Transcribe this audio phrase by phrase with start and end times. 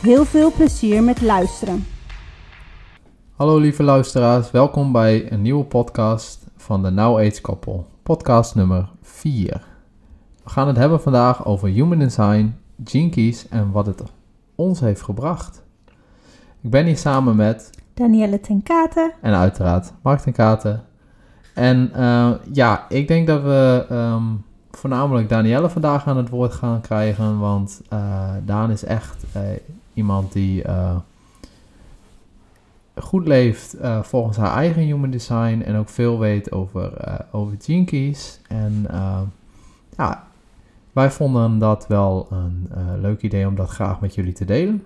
[0.00, 1.84] Heel veel plezier met luisteren.
[3.36, 8.88] Hallo lieve luisteraars, welkom bij een nieuwe podcast van de Now Age Koppel, podcast nummer
[9.02, 9.66] 4.
[10.44, 14.02] We gaan het hebben vandaag over human design, gene keys en wat het
[14.54, 15.62] ons heeft gebracht.
[16.60, 19.12] Ik ben hier samen met Danielle ten Katen.
[19.20, 20.84] en uiteraard Mark ten Katen.
[21.54, 24.24] En eh, ja, ik denk dat we ehm,
[24.70, 29.42] voornamelijk Danielle vandaag aan het woord gaan krijgen, want eh, Daan is echt eh,
[29.98, 30.96] iemand die eh,
[32.94, 37.84] goed leeft eh, volgens haar eigen human design en ook veel weet over, eh over
[37.84, 38.40] keys.
[38.48, 38.86] En
[39.96, 40.26] ja,
[40.92, 42.68] wij vonden dat wel een
[43.00, 44.82] leuk idee om dat graag met jullie te delen.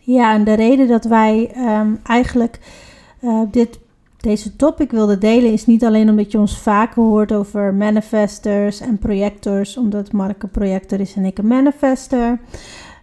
[0.00, 2.60] Ja, en de reden dat wij ehm, eigenlijk
[3.50, 3.78] dit,
[4.20, 8.98] deze topic wilden delen is niet alleen omdat je ons vaker hoort over manifestors en
[8.98, 12.38] projectors, omdat Mark een projector is en ik een manifester.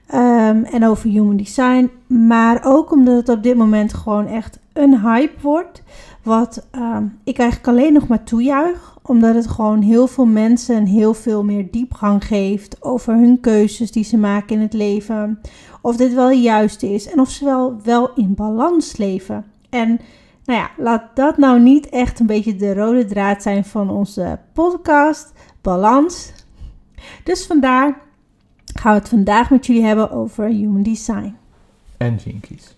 [0.07, 4.99] Ehm, en over human design, maar ook omdat het op dit moment gewoon echt een
[4.99, 5.83] hype wordt.
[6.23, 11.13] Wat ehm, ik eigenlijk alleen nog maar toejuich, omdat het gewoon heel veel mensen heel
[11.13, 15.39] veel meer diepgang geeft over hun keuzes die ze maken in het leven
[15.81, 19.45] of dit wel juist is en of ze wel, wel in balans leven.
[19.69, 19.99] En
[20.45, 24.39] nou ja, laat dat nou niet echt een beetje de rode draad zijn van onze
[24.53, 25.31] podcast,
[25.61, 26.33] balans.
[27.23, 28.04] Dus vandaar
[28.79, 31.35] gaan we het vandaag met jullie hebben over human design.
[31.97, 32.75] En keys.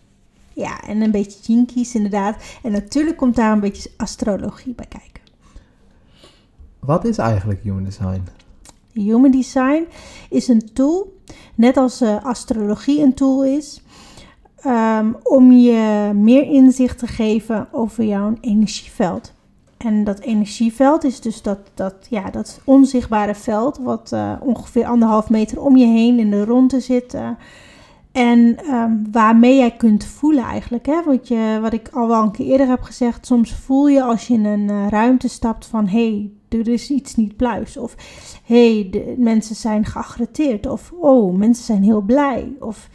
[0.54, 2.44] Ja, en een beetje keys inderdaad.
[2.64, 5.22] En natuurlijk komt daar een beetje astrologie bij kijken.
[6.80, 8.24] Wat is eigenlijk human design?
[8.94, 9.88] Human design
[10.30, 11.20] is een tool,
[11.56, 13.82] net als eh, astrologie een tool is,
[14.56, 19.34] ehm, om je meer inzicht te geven over jouw energieveld.
[19.78, 25.30] En dat energieveld is dus dat, dat, ja, dat onzichtbare veld, wat eh, ongeveer anderhalf
[25.30, 27.14] meter om je heen in de ronde zit.
[27.14, 27.30] eh,
[28.12, 30.86] en ehm, waarmee jij kunt voelen eigenlijk.
[30.86, 31.04] Hè?
[31.04, 33.26] Wat, je, wat ik al wel een keer eerder heb gezegd.
[33.26, 35.88] Soms voel je als je in een eh, ruimte stapt van...
[35.88, 37.78] hé, hey, er is iets niet pluis.
[37.78, 37.96] Of
[38.44, 40.68] hé, hey, mensen zijn geagreteerd.
[40.68, 42.54] Of oh, mensen zijn heel blij.
[42.60, 42.90] Of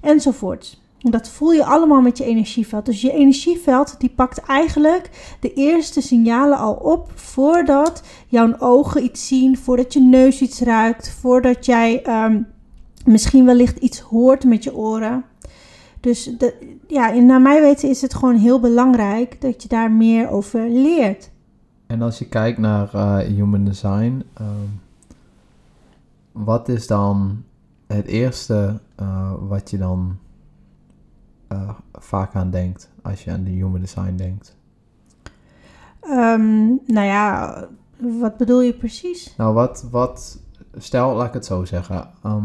[0.00, 0.82] enzovoorts.
[1.10, 2.86] Dat voel je allemaal met je energieveld.
[2.86, 7.10] Dus je energieveld die pakt eigenlijk de eerste signalen al op...
[7.14, 11.10] voordat jouw ogen iets zien, voordat je neus iets ruikt...
[11.10, 12.02] voordat jij...
[12.02, 12.40] ehm,
[13.04, 15.24] misschien wellicht iets hoort met je oren.
[16.00, 16.30] Dus
[16.86, 21.30] ja, naar mijn weten is het gewoon heel belangrijk dat je daar meer over leert.
[21.86, 24.68] En als je kijkt naar eh, human design, ehm,
[26.32, 27.42] wat is dan
[27.86, 30.18] het eerste eh, wat je dan
[31.54, 34.56] eh, vaak aan denkt als je aan de human design denkt?
[36.00, 37.56] Ehm, nou ja,
[37.98, 39.34] wat bedoel je precies?
[39.36, 40.38] Nou, wat, wat,
[40.76, 42.10] stel, laat ik het zo zeggen.
[42.22, 42.44] ehm,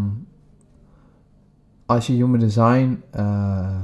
[1.86, 3.82] als je human design eh,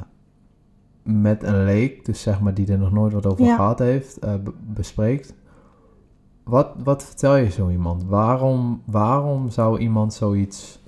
[1.04, 3.56] met een leek, dus zeg maar die er nog nooit wat over Ja.
[3.56, 5.34] gehad heeft, eh, be- bespreekt.
[6.44, 8.04] Wat, wat vertel je zo iemand?
[8.04, 10.80] Waarom, waarom zou iemand zoiets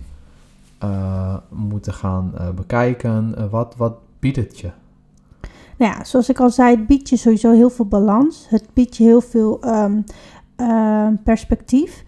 [1.50, 3.50] moeten gaan bekijken?
[3.50, 4.72] Wat, wat biedt het je?
[5.78, 8.46] Nou ja, zoals ik al zei, het biedt je sowieso heel veel balans.
[8.50, 10.02] Het biedt je heel veel ehm,
[10.56, 12.04] ehm, perspectief.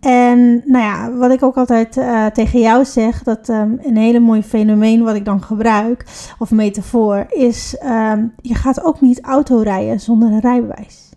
[0.00, 4.20] En nou ja, wat ik ook altijd eh, tegen jou zeg, dat ehm, een hele
[4.20, 6.04] mooi fenomeen wat ik dan gebruik,
[6.38, 7.70] of metafoor, is
[8.40, 11.10] je gaat ook niet auto rijden zonder een rijbewijs.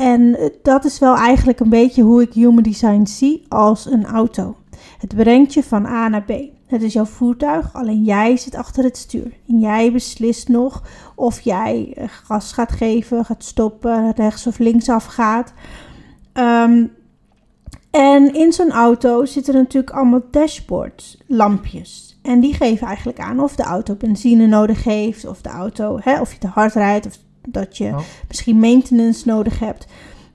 [0.00, 4.06] En eh, dat is wel eigenlijk een beetje hoe ik human design zie als een
[4.06, 4.56] auto.
[4.98, 6.32] Het brengt je van A naar B.
[6.70, 9.32] Het is jouw voertuig, alleen jij zit achter het stuur.
[9.48, 10.82] En jij beslist nog
[11.14, 15.52] of jij eh, gas gaat geven, gaat stoppen, rechts of links afgaat.
[16.32, 16.86] Ehm,
[17.90, 22.18] en in zo'n auto zitten natuurlijk allemaal dashboards, lampjes.
[22.22, 26.20] En die geven eigenlijk aan of de auto benzine nodig heeft, of de auto, hè,
[26.20, 27.18] of je te hard rijdt, of
[27.48, 28.00] dat je Oh.
[28.28, 29.86] misschien maintenance nodig hebt.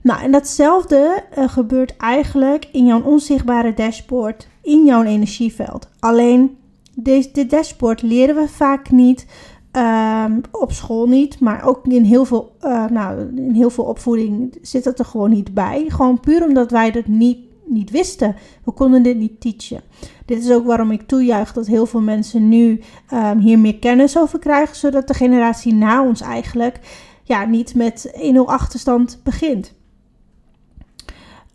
[0.02, 5.88] Nou, en datzelfde eh, gebeurt eigenlijk in jouw onzichtbare dashboard, in jouw energieveld.
[5.98, 6.56] Alleen,
[6.94, 9.26] dit dashboard leren we vaak niet,
[9.70, 14.58] ehm, op school niet, maar ook in heel, veel, eh, nou, in heel veel opvoeding
[14.62, 15.84] zit het er gewoon niet bij.
[15.88, 18.36] Gewoon puur omdat wij er niet niet wisten.
[18.64, 19.84] We konden dit niet teachen.
[20.26, 22.80] Dit is ook waarom ik toejuich dat heel veel mensen nu
[23.12, 26.80] um, hier meer kennis over krijgen, zodat de generatie na ons eigenlijk
[27.22, 29.74] ja, niet met 1-0 achterstand begint.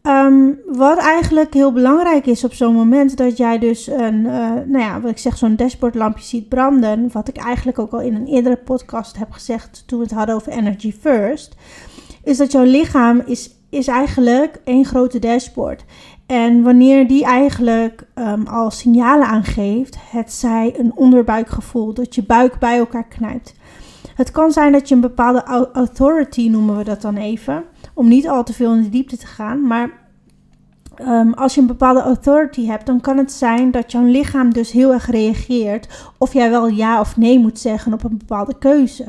[0.04, 4.32] Um, wat eigenlijk heel belangrijk is op zo'n moment dat jij dus een, uh,
[4.66, 7.10] nou ja, wat ik zeg, zo'n dashboardlampje ziet branden.
[7.12, 10.36] Wat ik eigenlijk ook al in een eerdere podcast heb gezegd toen we het hadden
[10.36, 11.56] over Energy First.
[12.24, 15.86] Is dat jouw lichaam is, is eigenlijk één grote dashboard.
[16.26, 22.60] En wanneer die eigenlijk um, al signalen aangeeft, het zij een onderbuikgevoel, dat je buik
[22.60, 23.54] bij elkaar knijpt.
[24.22, 27.64] Het kan zijn dat je een bepaalde authority, noemen we dat dan even,
[27.94, 29.68] om niet al te veel in de diepte te gaan.
[29.68, 29.90] Maar
[31.08, 34.72] um, als je een bepaalde authority hebt, dan kan het zijn dat jouw lichaam dus
[34.72, 39.06] heel erg reageert of jij wel ja of nee moet zeggen op een bepaalde keuze.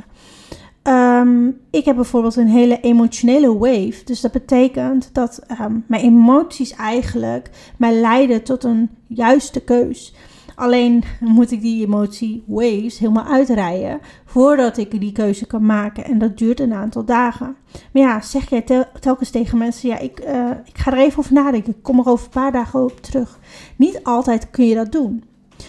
[0.82, 4.04] Um, ik heb bijvoorbeeld een hele emotionele wave.
[4.04, 10.14] Dus dat betekent dat um, mijn emoties eigenlijk mij leiden tot een juiste keus.
[10.62, 16.04] Alleen moet ik die emotie waves helemaal uitrijden voordat ik die keuze kan maken.
[16.04, 17.56] En dat duurt een aantal dagen.
[17.92, 21.18] Maar ja, zeg jij tel telkens tegen mensen: ja, ik, uh, ik ga er even
[21.18, 21.72] over nadenken.
[21.72, 23.38] Ik kom er over een paar dagen op terug.
[23.76, 25.24] Niet altijd kun je dat doen.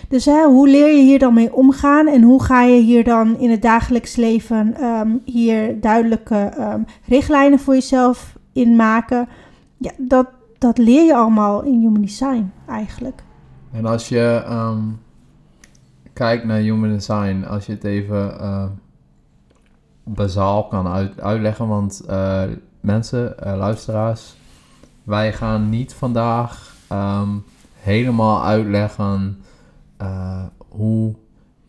[0.07, 3.49] Dus hoe leer je hier dan mee omgaan en hoe ga je hier dan in
[3.49, 9.27] het dagelijks leven um, hier duidelijke um, richtlijnen voor jezelf in maken?
[9.77, 13.23] Ja, dat, dat leer je allemaal in Human Design eigenlijk.
[13.73, 14.99] En als je um,
[16.13, 18.65] kijkt naar Human Design, als je het even uh,
[20.03, 22.43] bazaal kan uit, uitleggen, want uh,
[22.79, 24.35] mensen, uh, luisteraars,
[25.03, 26.71] wij gaan niet vandaag
[27.79, 29.41] helemaal uitleggen
[30.01, 31.15] uh, hoe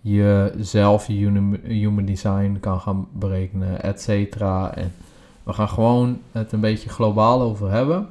[0.00, 4.74] je zelf je human, design kan gaan berekenen, et cetera.
[4.74, 4.92] En
[5.42, 8.06] we gaan gewoon het een beetje globaal over hebben.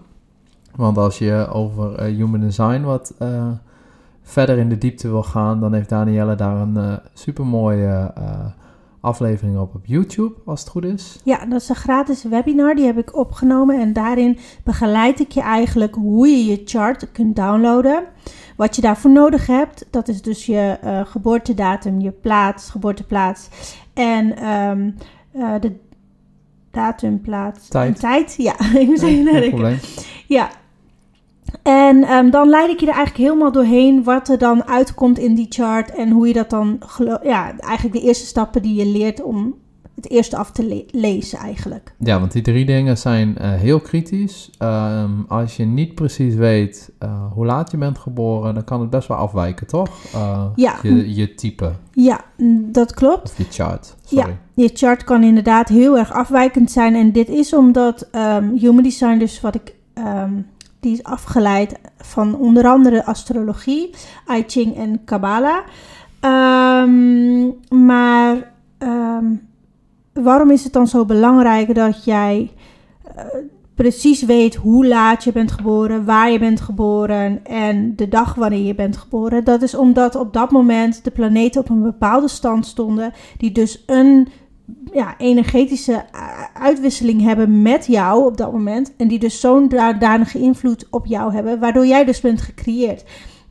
[0.76, 3.14] Want als je over human design wat
[4.24, 8.14] verder in de diepte wil gaan, dan heeft Danielle daar een uh, super mooie
[9.04, 11.20] aflevering op op YouTube, als het goed is.
[11.24, 13.80] Ja, dat is een gratis webinar, die heb ik opgenomen.
[13.80, 18.04] En daarin begeleid ik je eigenlijk hoe je je chart kunt downloaden.
[18.56, 23.50] Wat je daarvoor nodig hebt, dat is dus je uh, geboortedatum, je plaats, geboorteplaats
[23.94, 24.96] en um,
[25.36, 25.76] uh, de
[26.72, 27.94] datum, plaats tijd.
[27.94, 28.36] en tijd.
[28.38, 29.80] Ja, ik moet even
[30.28, 30.50] Ja.
[31.62, 35.36] En um, dan leid ik je er eigenlijk helemaal doorheen wat er dan uitkomt in
[35.36, 36.80] die chart en hoe je dat dan,
[37.24, 39.56] ja, eigenlijk de eerste stappen die je leert om
[39.96, 41.94] het eerste af te le lezen eigenlijk.
[42.00, 44.50] Ja, want die drie dingen zijn uh, heel kritisch.
[44.60, 48.90] Um, als je niet precies weet uh, hoe laat je bent geboren, dan kan het
[48.90, 49.90] best wel afwijken, toch?
[50.16, 50.76] Uh, ja.
[50.82, 51.72] Je, je type.
[51.92, 52.22] Ja,
[52.72, 53.24] dat klopt.
[53.24, 53.96] Of je chart.
[54.06, 54.28] Sorry.
[54.28, 56.96] Ja, je chart kan inderdaad heel erg afwijkend zijn.
[56.96, 59.76] En dit is omdat um, Human Design, dus wat ik...
[59.98, 60.46] Um,
[60.84, 63.90] die is afgeleid van onder andere astrologie,
[64.32, 65.60] I Ching en Kabbalah.
[66.26, 69.48] Um, maar um,
[70.14, 72.52] waarom is het dan zo belangrijk dat jij
[73.18, 73.24] uh,
[73.76, 78.66] precies weet hoe laat je bent geboren, waar je bent geboren en de dag wanneer
[78.66, 79.44] je bent geboren?
[79.44, 83.84] Dat is omdat op dat moment de planeten op een bepaalde stand stonden, die dus
[83.86, 84.28] een
[84.94, 86.06] ja, energetische
[86.54, 88.96] uitwisseling hebben met jou op dat moment.
[88.98, 89.68] En die dus zo'n
[90.00, 93.04] danige invloed op jou hebben, waardoor jij dus bent gecreëerd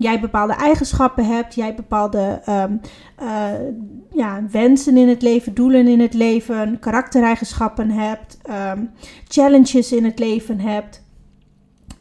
[0.03, 2.81] jij bepaalde eigenschappen hebt, jij bepaalde um,
[3.23, 3.51] uh,
[4.13, 8.91] ja, wensen in het leven, doelen in het leven, karaktereigenschappen hebt, um,
[9.29, 11.03] challenges in het leven hebt.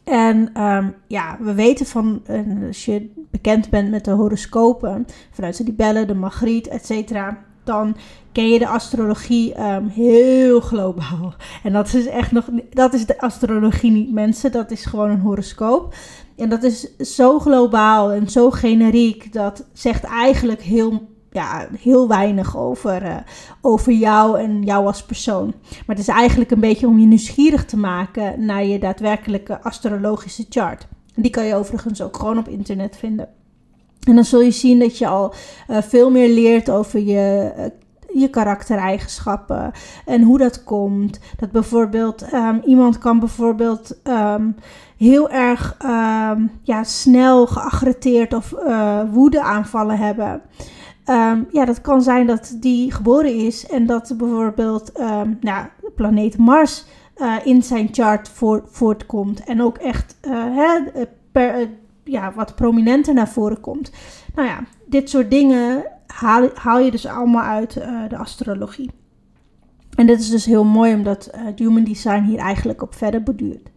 [0.04, 2.22] En um, ja, we weten van,
[2.66, 7.96] als je bekend bent met de horoscopen, vanuit de libellen, de magriet, et cetera, dan
[8.32, 11.34] ken je de astrologie um, heel globaal.
[11.62, 15.20] En dat is echt nog, dat is de astrologie niet mensen, dat is gewoon een
[15.20, 15.94] horoscoop.
[16.36, 22.56] En dat is zo globaal en zo generiek, dat zegt eigenlijk heel, ja, heel weinig
[22.56, 23.16] over, uh,
[23.60, 25.54] over jou en jou als persoon.
[25.70, 30.46] Maar het is eigenlijk een beetje om je nieuwsgierig te maken naar je daadwerkelijke astrologische
[30.48, 30.86] chart.
[31.14, 33.28] Die kan je overigens ook gewoon op internet vinden.
[34.08, 35.34] En dan zul je zien dat je al
[35.70, 37.64] uh, veel meer leert over je, uh,
[38.20, 39.72] je karaktereigenschappen
[40.04, 41.20] en hoe dat komt.
[41.36, 44.56] Dat bijvoorbeeld um, iemand kan bijvoorbeeld um,
[44.96, 50.42] heel erg um, ja, snel geagreteerd of uh, woedeaanvallen hebben.
[51.50, 54.92] Ja, dat kan zijn dat die geboren is en dat bijvoorbeeld
[55.40, 55.66] nou,
[55.96, 56.84] planeet Mars
[57.44, 59.44] in zijn chart voor, voortkomt.
[59.44, 60.78] En ook echt hè,
[61.32, 61.68] per,
[62.12, 63.92] ja, wat prominenter naar voren komt.
[64.34, 67.72] Nou ja, dit soort dingen haal, haal je dus allemaal uit
[68.08, 68.90] de astrologie.
[69.94, 73.70] En dit is dus heel mooi omdat Human Design hier eigenlijk op verder borduurt.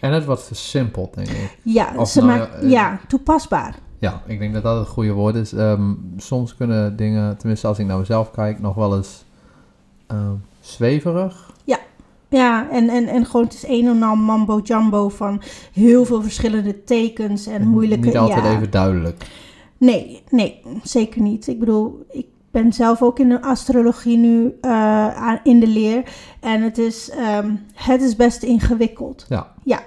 [0.00, 1.58] En het wordt versimpeld, denk ik.
[1.62, 3.78] Ja, Of ze nou maakt, eh, ja, toepasbaar.
[3.98, 5.52] Ja, ik denk dat dat het goede woord is.
[5.52, 9.24] Ehm, soms kunnen dingen, tenminste als ik naar mezelf kijk, nog wel eens
[10.06, 11.49] ehm, zweverig.
[12.30, 16.22] Ja, en, en, en gewoon het is een en al mambo jumbo van heel veel
[16.22, 18.06] verschillende tekens en moeilijke...
[18.06, 18.56] Niet altijd ja.
[18.56, 19.26] even duidelijk.
[19.78, 21.46] Nee, nee, zeker niet.
[21.46, 24.70] Ik bedoel, ik ben zelf ook in de astrologie nu eh,
[25.16, 26.02] aan- in de leer.
[26.40, 29.26] En het is, ehm, het is best ingewikkeld.
[29.28, 29.52] Ja.
[29.64, 29.80] Ja,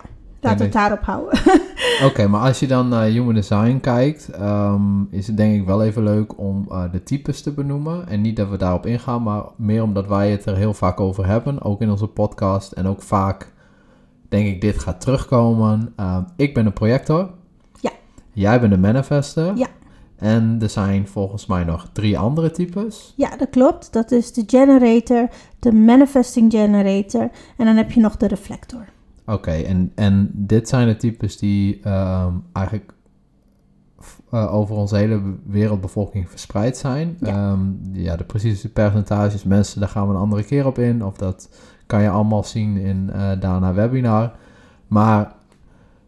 [0.43, 1.39] laten we het daarop houden.
[2.07, 5.83] Oké, maar als je dan naar human design kijkt, ehm, is het denk ik wel
[5.83, 8.07] even leuk om eh, de types te benoemen.
[8.07, 11.25] En niet dat we daarop ingaan, maar meer omdat wij het er heel vaak over
[11.25, 12.71] hebben, ook in onze podcast.
[12.71, 13.53] En ook vaak,
[14.29, 15.93] denk ik, dit gaat terugkomen.
[15.95, 17.29] Ehm, ik ben een projector.
[17.79, 17.91] Ja.
[18.31, 19.57] Jij bent een manifester.
[19.57, 19.67] Ja.
[20.17, 23.13] En er zijn volgens mij nog drie andere types.
[23.15, 23.93] ja, dat klopt.
[23.93, 28.85] Dat is de generator, de manifesting generator en dan heb je nog de reflector.
[29.25, 32.93] Oké, en, en dit zijn de types die ehm, eigenlijk
[34.29, 37.17] eh, over onze hele wereldbevolking verspreid zijn.
[37.19, 37.27] Ja.
[37.27, 37.61] Ehm,
[37.91, 41.05] ja, de precieze percentages, mensen, daar gaan we een andere keer op in.
[41.05, 41.49] Of dat
[41.85, 44.31] kan je allemaal zien in eh Dana webinar.
[44.87, 45.33] Maar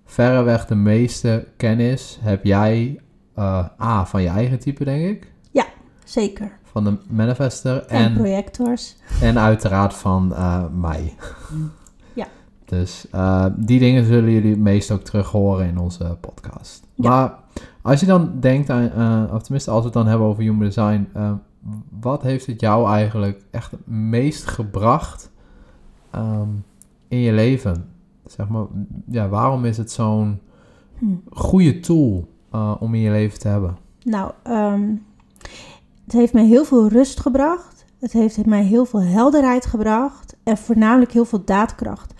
[0.06, 3.00] verreweg de meeste kennis heb jij
[3.34, 5.34] eh, A, van je eigen type, denk ik.
[6.06, 6.52] Zeker.
[6.64, 7.86] Van de manifester.
[7.86, 8.96] En, En, projectors.
[9.22, 10.34] en uiteraard van
[10.80, 11.14] mij.
[12.66, 16.88] Dus eh, die dingen zullen jullie het meest ook terug horen in onze podcast.
[16.94, 17.10] Ja.
[17.10, 17.40] Maar
[17.82, 20.60] als je dan denkt aan, eh, of tenminste als we het dan hebben over human
[20.60, 21.32] design, eh,
[22.00, 25.32] wat heeft het jou eigenlijk echt het meest gebracht
[26.12, 26.50] ehm,
[27.08, 27.90] in je leven?
[28.26, 28.66] Zeg maar,
[29.08, 30.40] ja, waarom is het zo'n
[30.98, 31.06] Hm.
[31.30, 32.28] goede tool
[32.80, 33.78] om in je leven te hebben?
[34.04, 34.90] Nou, ehm,
[36.04, 37.86] het heeft mij heel veel rust gebracht.
[38.00, 40.36] Het heeft mij heel veel helderheid gebracht.
[40.44, 42.14] En voornamelijk heel veel daadkracht.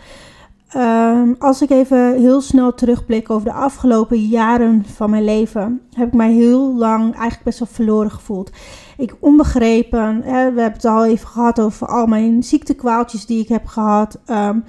[0.76, 6.08] Ehm, als ik even heel snel terugblik over de afgelopen jaren van mijn leven, heb
[6.08, 8.52] ik mij heel lang eigenlijk best wel verloren gevoeld.
[8.98, 13.48] Ik onbegrepen, hè, we hebben het al even gehad over al mijn ziektekwaaltjes die ik
[13.48, 14.20] heb gehad.
[14.26, 14.60] Ehm,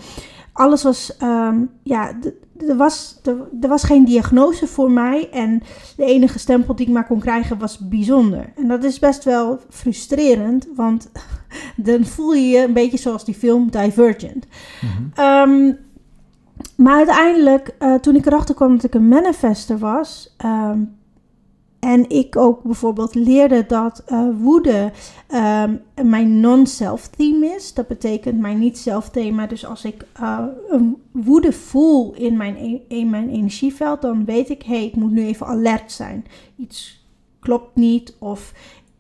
[0.53, 2.13] alles was, ehm, ja,
[2.69, 5.63] er was, er, was geen diagnose voor mij en
[5.97, 8.53] de enige stempel die ik maar kon krijgen was bijzonder.
[8.57, 11.11] En dat is best wel frustrerend, want
[11.77, 14.47] dan voel je je een beetje zoals die film Divergent.
[15.15, 15.73] Ehm,
[16.77, 20.35] maar uiteindelijk, eh, toen ik erachter kwam dat ik een manifester was.
[20.37, 20.81] ehm,
[21.79, 24.93] en ik ook bijvoorbeeld leerde dat eh, woede
[25.27, 27.75] ehm, mijn non-self theme is.
[27.75, 29.47] Dat betekent mijn niet-zelf thema.
[29.47, 34.51] Dus als ik eh, een woede voel in mijn, e- in mijn energieveld, dan weet
[34.51, 36.25] ik, hé, hey, ik moet nu even alert zijn.
[36.57, 37.07] Iets
[37.41, 38.53] klopt niet of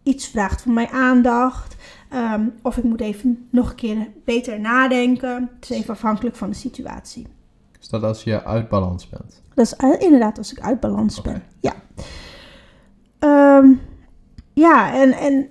[0.02, 1.76] iets vraagt van mij aandacht.
[2.10, 5.50] Ehm, of ik moet even nog een keer beter nadenken.
[5.60, 7.26] Het is even afhankelijk van de situatie.
[7.86, 9.42] Is dat als je uit balans bent?
[9.54, 11.42] Dat is inderdaad als ik uit balans ben.
[11.60, 11.72] Ja.
[13.18, 13.72] Ehm,
[14.52, 15.48] ja, en, en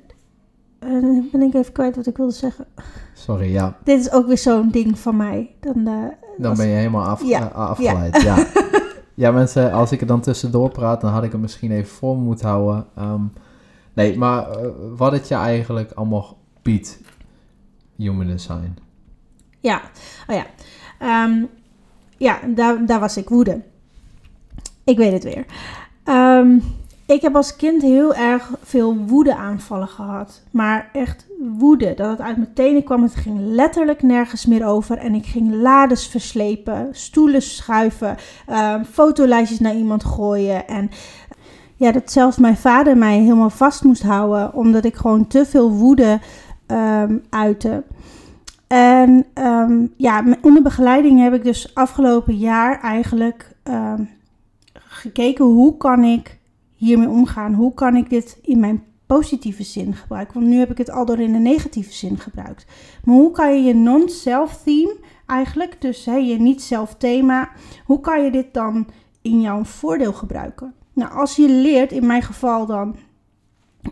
[1.31, 2.65] ben ik even kwijt wat ik wilde zeggen.
[3.13, 3.77] Sorry, ja.
[3.83, 5.55] Dit is ook weer zo'n ding van mij.
[5.59, 6.03] Dan, eh,
[6.37, 8.21] Dan ben je helemaal af, Ja, eh, afgeleid.
[8.21, 8.47] Ja.
[9.23, 9.31] ja.
[9.31, 12.47] mensen, als ik er dan tussendoor praat, dan had ik het misschien even voor moeten
[12.47, 12.85] houden.
[12.95, 13.23] Ehm,
[13.93, 16.99] nee, maar eh, wat het je eigenlijk allemaal biedt,
[17.95, 18.77] human design.
[19.59, 19.81] Ja,
[20.27, 20.45] oh ja.
[20.99, 21.43] Ehm,
[22.25, 23.61] ja, daar, daar was ik woede.
[24.83, 25.45] Ik weet het weer.
[26.03, 26.57] Ehm,
[27.05, 30.41] ik heb als kind heel erg veel woedeaanvallen gehad.
[30.51, 31.93] Maar echt woede.
[31.93, 33.03] Dat het uit mijn tenen kwam.
[33.03, 34.97] Het ging letterlijk nergens meer over.
[34.97, 38.17] En ik ging lades verslepen, stoelen schuiven,
[38.47, 40.67] ehm, fotolijstjes naar iemand gooien.
[40.67, 40.89] En
[41.75, 44.53] ja, dat zelfs mijn vader mij helemaal vast moest houden.
[44.53, 46.19] Omdat ik gewoon te veel woede
[46.65, 47.83] ehm uitte.
[48.75, 54.03] En ehm, ja, onder begeleiding heb ik dus afgelopen jaar eigenlijk ehm,
[54.73, 56.39] gekeken hoe kan ik
[56.75, 57.53] hiermee omgaan?
[57.53, 60.33] Hoe kan ik dit in mijn positieve zin gebruiken?
[60.33, 62.65] Want nu heb ik het al door in de negatieve zin gebruikt.
[63.03, 67.49] Maar hoe kan je je non-self theme eigenlijk, dus hè, je niet-zelf thema,
[67.85, 68.87] hoe kan je dit dan
[69.21, 70.73] in jouw voordeel gebruiken?
[70.93, 72.95] Nou, als je leert, in mijn geval dan,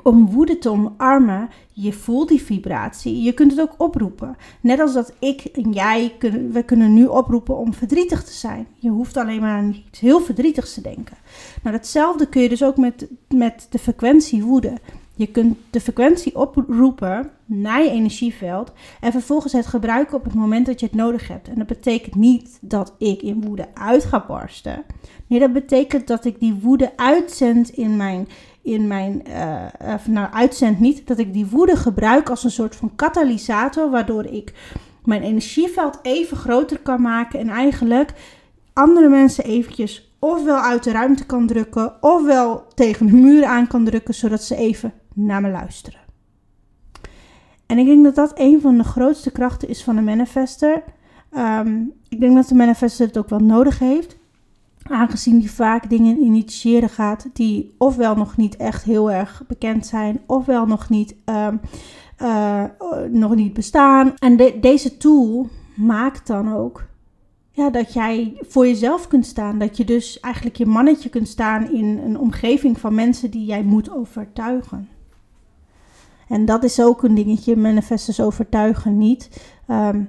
[0.04, 4.36] om woede te omarmen, je voelt die vibratie, je kunt het ook oproepen.
[4.62, 8.68] Net als dat ik en jij, kunnen, we kunnen nu oproepen om verdrietig te zijn.
[8.76, 11.18] Je hoeft alleen maar aan iets heel verdrietigs te denken.
[11.64, 14.78] Nou, datzelfde kun je dus ook met, met de frequentie woede.
[15.16, 20.66] Je kunt de frequentie oproepen naar je energieveld en vervolgens het gebruiken op het moment
[20.66, 21.48] dat je het nodig hebt.
[21.48, 24.84] En dat betekent niet dat ik in woede uit ga barsten.
[25.28, 28.28] Nee, dat betekent dat ik die woede uitzend in mijn,
[28.64, 29.24] in mijn
[29.96, 34.26] of nou uitzend niet, dat ik die woede gebruik als een soort van katalysator, waardoor
[34.26, 34.54] ik
[35.04, 38.14] mijn energieveld even groter kan maken en eigenlijk
[38.74, 43.86] andere mensen eventjes ofwel uit de ruimte kan drukken, ofwel tegen de muur aan kan
[43.86, 46.00] drukken, zodat ze even naar me luisteren.
[47.66, 50.84] En ik denk dat dat een van de grootste krachten is van een manifester.
[51.32, 54.18] Ehm, ik denk dat de manifester het ook wel nodig heeft.
[54.84, 60.22] Aangezien die vaak dingen initiëren gaat die ofwel nog niet echt heel erg bekend zijn,
[60.28, 61.58] ofwel nog niet, ehm,
[62.18, 62.64] eh,
[63.10, 64.14] nog niet bestaan.
[64.18, 66.86] En deze tool maakt dan ook
[67.52, 69.60] ja, dat jij voor jezelf kunt staan.
[69.60, 73.64] Dat je dus eigenlijk je mannetje kunt staan in een omgeving van mensen die jij
[73.64, 74.90] moet overtuigen.
[76.28, 79.42] En dat is ook een dingetje, manifestors overtuigen niet.
[79.68, 80.04] Ehm,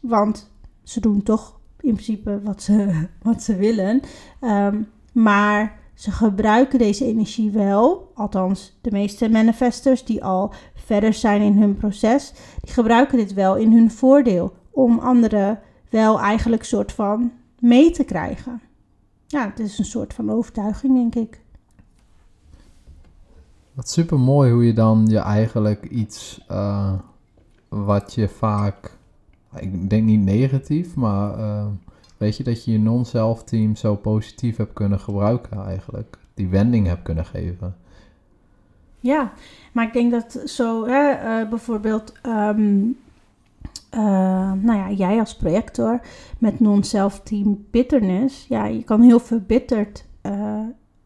[0.00, 0.50] want
[0.82, 4.00] ze doen toch in principe wat ze, wat ze willen.
[4.40, 4.82] Ehm,
[5.12, 8.10] maar ze gebruiken deze energie wel.
[8.14, 13.56] Althans, de meeste manifestors die al verder zijn in hun proces, die gebruiken dit wel
[13.56, 14.52] in hun voordeel.
[14.70, 15.60] Om anderen
[15.90, 18.60] wel eigenlijk soort van mee te krijgen.
[19.26, 21.40] Ja, het is een soort van overtuiging, denk ik.
[23.72, 26.92] Wat super mooi hoe je dan je eigenlijk iets uh,
[27.68, 28.96] wat je vaak,
[29.56, 31.66] ik denk niet negatief, maar uh,
[32.16, 36.18] weet je dat je je non-self team zo positief hebt kunnen gebruiken eigenlijk.
[36.34, 37.76] Die wending hebt kunnen geven.
[39.00, 39.32] Ja,
[39.72, 42.96] maar ik denk dat zo hè, uh, bijvoorbeeld um,
[44.62, 46.00] nou ja, jij als projector
[46.38, 50.04] met non-self team bitterness, ja, je kan heel verbitterd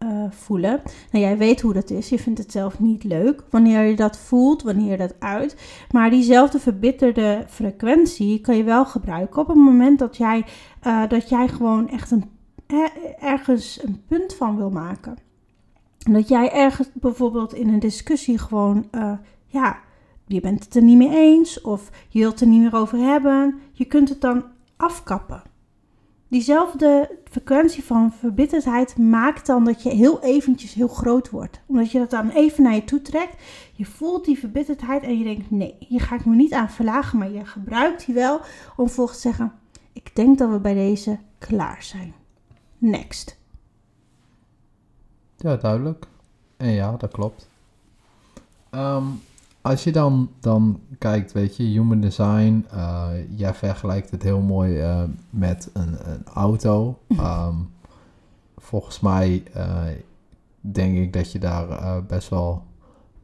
[0.05, 0.81] uh, voelen.
[1.11, 2.09] Nou, jij weet hoe dat is.
[2.09, 5.57] Je vindt het zelf niet leuk wanneer je dat voelt, wanneer je dat uit.
[5.91, 10.45] Maar diezelfde verbitterde frequentie kan je wel gebruiken op het moment dat jij,
[10.87, 12.25] uh, dat jij gewoon echt een,
[13.19, 15.17] ergens een punt van wil maken.
[15.99, 19.13] Dat jij ergens bijvoorbeeld in een discussie gewoon, uh,
[19.47, 19.79] ja,
[20.27, 22.99] je bent het er niet mee eens of je wilt het er niet meer over
[22.99, 23.61] hebben.
[23.73, 24.45] Je kunt het dan
[24.77, 25.43] afkappen.
[26.35, 31.61] Diezelfde frequentie van verbitterdheid maakt dan dat je heel eventjes heel groot wordt.
[31.67, 33.43] Omdat je dat dan even naar je toe trekt.
[33.73, 37.19] Je voelt die verbitterdheid en je denkt: nee, hier ga ik me niet aan verlagen.
[37.19, 38.41] Maar je gebruikt die wel
[38.77, 39.53] om volgens te zeggen:
[39.93, 42.15] ik denk dat we bij deze klaar zijn.
[42.79, 43.39] Next.
[45.37, 46.07] Ja, duidelijk.
[46.57, 47.49] En ja, dat klopt.
[48.71, 49.21] Um,
[49.65, 54.83] als je dan, dan kijkt, weet je, human design, uh, jij vergelijkt het heel mooi
[54.83, 56.99] uh, met een, een auto.
[57.09, 57.71] Um,
[58.69, 59.83] volgens mij uh,
[60.61, 62.63] denk ik dat je daar best wel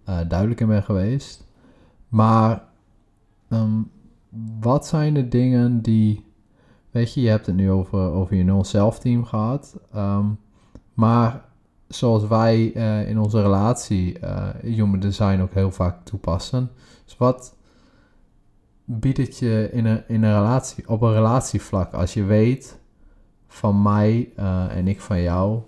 [0.04, 1.44] duidelijk in bent geweest.
[2.08, 2.62] Maar
[3.48, 3.90] um,
[4.60, 6.24] wat zijn de dingen die,
[6.90, 9.76] weet je, je hebt het nu over, over je non-self team gehad.
[9.96, 10.38] Um,
[10.94, 11.44] maar
[11.90, 16.70] zoals wij uh, in onze relatie uh, human design ook heel vaak toepassen.
[17.04, 17.56] Dus wat
[18.84, 22.78] biedt het je in een, in een relatie, op een relatievlak als je weet
[23.48, 25.60] van mij uh, en ik van jou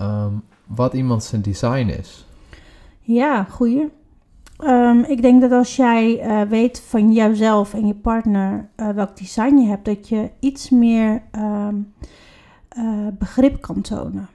[0.00, 2.26] um, wat iemand zijn design is?
[3.00, 3.88] Ja, goeie.
[4.58, 9.68] Um, ik denk dat als jij weet van jouzelf en je partner welk design je
[9.68, 11.92] hebt, dat je iets meer um,
[13.18, 14.28] begrip kan tonen.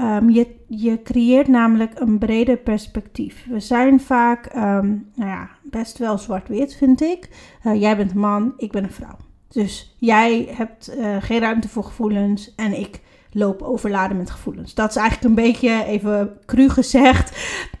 [0.00, 3.46] Um, je, je creëert namelijk een breder perspectief.
[3.48, 7.28] We zijn vaak, um, nou ja, best wel zwart-wit, vind ik.
[7.64, 9.16] Uh, jij bent een man, ik ben een vrouw.
[9.48, 13.00] Dus jij hebt uh, geen ruimte voor gevoelens en ik
[13.32, 14.74] loop overladen met gevoelens.
[14.74, 17.38] Dat is eigenlijk een beetje, even cru gezegd,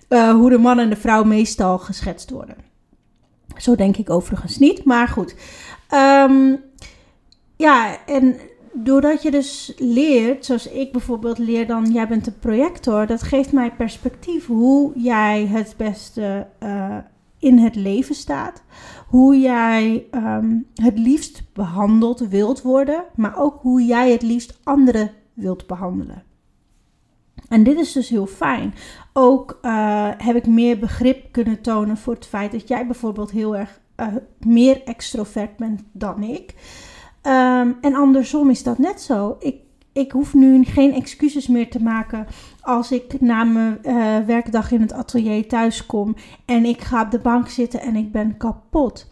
[0.08, 2.56] uh, hoe de man en de vrouw meestal geschetst worden.
[3.56, 5.34] Zo denk ik overigens niet, maar goed.
[5.94, 6.60] Um,
[7.56, 8.36] ja, en
[8.72, 13.52] doordat je dus leert, zoals ik bijvoorbeeld leer dan, jij bent een projector, dat geeft
[13.52, 16.96] mij perspectief hoe jij het beste uh,
[17.38, 18.62] in het leven staat.
[19.06, 25.10] Hoe jij um, het liefst behandeld wilt worden, maar ook hoe jij het liefst anderen
[25.34, 26.22] wilt behandelen.
[27.48, 28.74] En dit is dus heel fijn.
[29.12, 33.56] Ook uh, heb ik meer begrip kunnen tonen voor het feit dat jij bijvoorbeeld heel
[33.56, 34.06] erg uh,
[34.38, 36.54] meer extrovert bent dan ik.
[37.22, 39.36] Um, en andersom is dat net zo.
[39.38, 39.56] Ik,
[39.92, 42.26] ik hoef nu geen excuses meer te maken
[42.60, 47.10] als ik na mijn uh, werkdag in het atelier thuis kom en ik ga op
[47.10, 49.08] de bank zitten en ik ben kapot.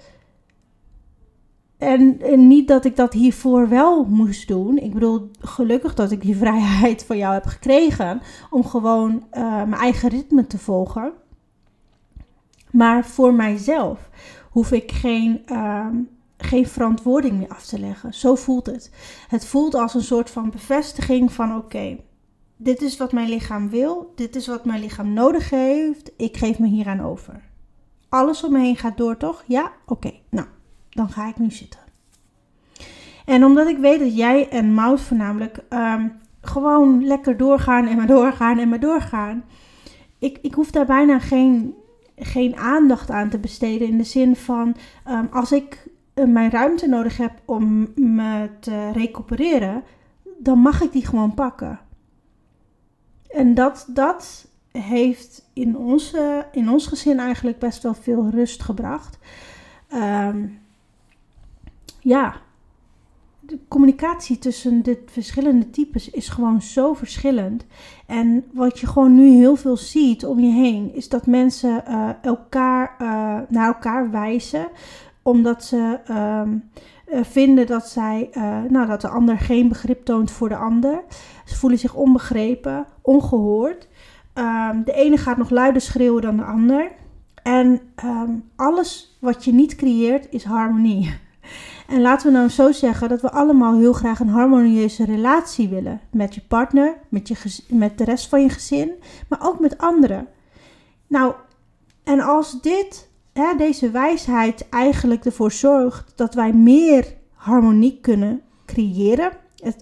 [1.79, 4.77] En, en, niet dat ik dat hiervoor wel moest doen.
[4.77, 9.81] Ik bedoel, gelukkig dat ik die vrijheid van jou heb gekregen om gewoon uh, mijn
[9.81, 11.13] eigen ritme te volgen.
[12.71, 14.11] Maar voor mijzelf
[14.51, 15.87] hoef ik geen uh,
[16.39, 18.15] geen verantwoording meer af te leggen.
[18.15, 18.91] Zo voelt het.
[19.29, 21.97] Het voelt als een soort van bevestiging van oké,
[22.57, 26.59] dit is wat mijn lichaam wil, dit is wat mijn lichaam nodig heeft, ik geef
[26.59, 27.41] me hieraan over.
[28.09, 29.45] Alles om me heen gaat door, toch?
[29.47, 29.73] Ja?
[29.87, 30.47] Oké, nou,
[30.91, 31.81] dan ga ik nu zitten.
[33.25, 36.09] En omdat ik weet dat jij en Mout voornamelijk ehm,
[36.41, 39.45] gewoon lekker doorgaan en maar doorgaan en maar doorgaan.
[40.19, 41.75] Ik, ik hoef daar bijna geen,
[42.17, 43.89] geen aandacht aan te besteden.
[43.89, 45.87] In de zin van ehm, als ik
[46.27, 49.83] mijn ruimte nodig heb om me te recupereren,
[50.39, 51.81] dan mag ik die gewoon pakken.
[53.29, 59.19] En dat, dat heeft in, onze, in ons gezin eigenlijk best wel veel rust gebracht.
[59.89, 60.47] Ehm,
[62.01, 62.41] ja,
[63.41, 67.65] de communicatie tussen de verschillende types is gewoon zo verschillend.
[68.07, 72.11] En wat je gewoon nu heel veel ziet om je heen, is dat mensen uh,
[72.23, 73.09] elkaar uh,
[73.49, 74.69] naar elkaar wijzen,
[75.29, 76.43] omdat ze uh,
[77.23, 78.31] vinden dat, zij,
[78.69, 81.03] nou, dat de ander geen begrip toont voor de ander.
[81.45, 83.89] Ze voelen zich onbegrepen, ongehoord.
[84.35, 86.91] Um, de ene gaat nog luider schreeuwen dan de ander.
[87.43, 91.11] En um, alles wat je niet creëert is harmonie.
[91.89, 96.01] En laten we nou zo zeggen dat we allemaal heel graag een harmonieuze relatie willen.
[96.11, 98.91] Met je partner, met, je met de rest van je gezin,
[99.29, 100.27] maar ook met anderen.
[101.07, 101.35] Nou,
[102.05, 103.08] en als dit,
[103.57, 109.33] deze wijsheid eigenlijk ervoor zorgt dat wij meer harmonie kunnen creëren.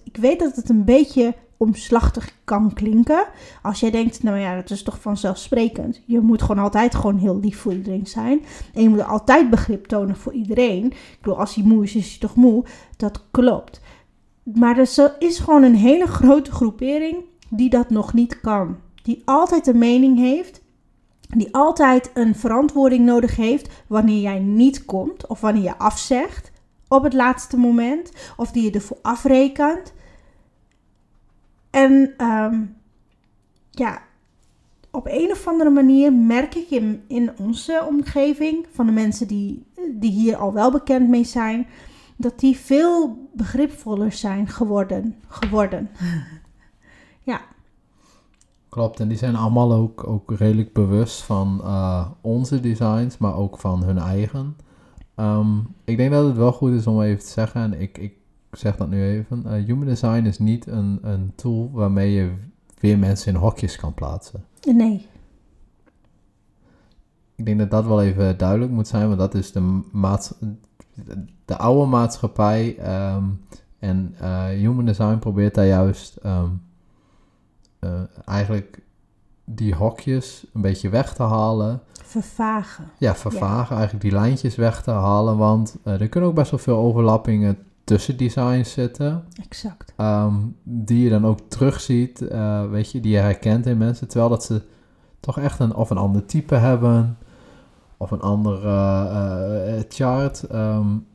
[0.03, 3.25] ik weet dat het een beetje omslachtig kan klinken.
[3.61, 6.01] Als jij denkt, nou ja, dat is toch vanzelfsprekend.
[6.05, 8.41] Je moet gewoon altijd gewoon heel lief voor iedereen zijn.
[8.73, 10.85] En je moet altijd begrip tonen voor iedereen.
[10.85, 12.65] Ik bedoel, als hij moe is, is hij toch moe.
[12.97, 13.81] Dat klopt.
[14.43, 17.17] Maar er is gewoon een hele grote groepering
[17.49, 18.77] die dat nog niet kan.
[19.03, 20.61] Die altijd een mening heeft.
[21.27, 25.27] Die altijd een verantwoording nodig heeft wanneer jij niet komt.
[25.27, 26.51] Of wanneer je afzegt
[26.87, 28.11] op het laatste moment.
[28.37, 29.93] Of die je ervoor afrekent.
[31.69, 32.75] En um,
[33.71, 34.01] ja,
[34.91, 39.65] op een of andere manier merk ik in, in onze omgeving, van de mensen die,
[39.91, 41.67] die hier al wel bekend mee zijn,
[42.15, 45.15] dat die veel begripvoller zijn geworden.
[45.27, 45.89] geworden.
[47.23, 47.41] ja.
[48.77, 53.57] Klopt, en die zijn allemaal ook, ook redelijk bewust van uh, onze designs, maar ook
[53.57, 54.55] van hun eigen.
[55.15, 58.13] Um, ik denk dat het wel goed is om even te zeggen, en ik, ik
[58.51, 59.43] zeg dat nu even.
[59.45, 62.31] Uh, human design is niet een, een tool waarmee je
[62.79, 64.43] weer mensen in hokjes kan plaatsen.
[64.75, 65.07] Nee.
[67.35, 70.33] Ik denk dat dat wel even duidelijk moet zijn, want dat is de, maats
[71.45, 72.77] de oude maatschappij.
[73.13, 73.39] Um,
[73.79, 76.61] en uh, human design probeert daar juist um,
[77.79, 77.89] uh,
[78.25, 78.79] eigenlijk
[79.45, 81.81] die hokjes een beetje weg te halen.
[82.03, 82.85] Vervagen.
[82.97, 83.75] Ja, vervagen.
[83.75, 83.81] Ja.
[83.81, 85.37] Eigenlijk die lijntjes weg te halen.
[85.37, 89.23] Want uh, er kunnen ook best wel veel overlappingen tussen designs zitten.
[89.43, 89.93] Exact.
[89.97, 94.07] Um, die je dan ook terugziet, uh, weet je, die je herkent in mensen.
[94.07, 94.61] Terwijl dat ze
[95.19, 97.17] toch echt een of een ander type hebben.
[97.97, 98.69] Of een andere
[99.75, 100.53] uh, chart.
[100.53, 101.07] Um,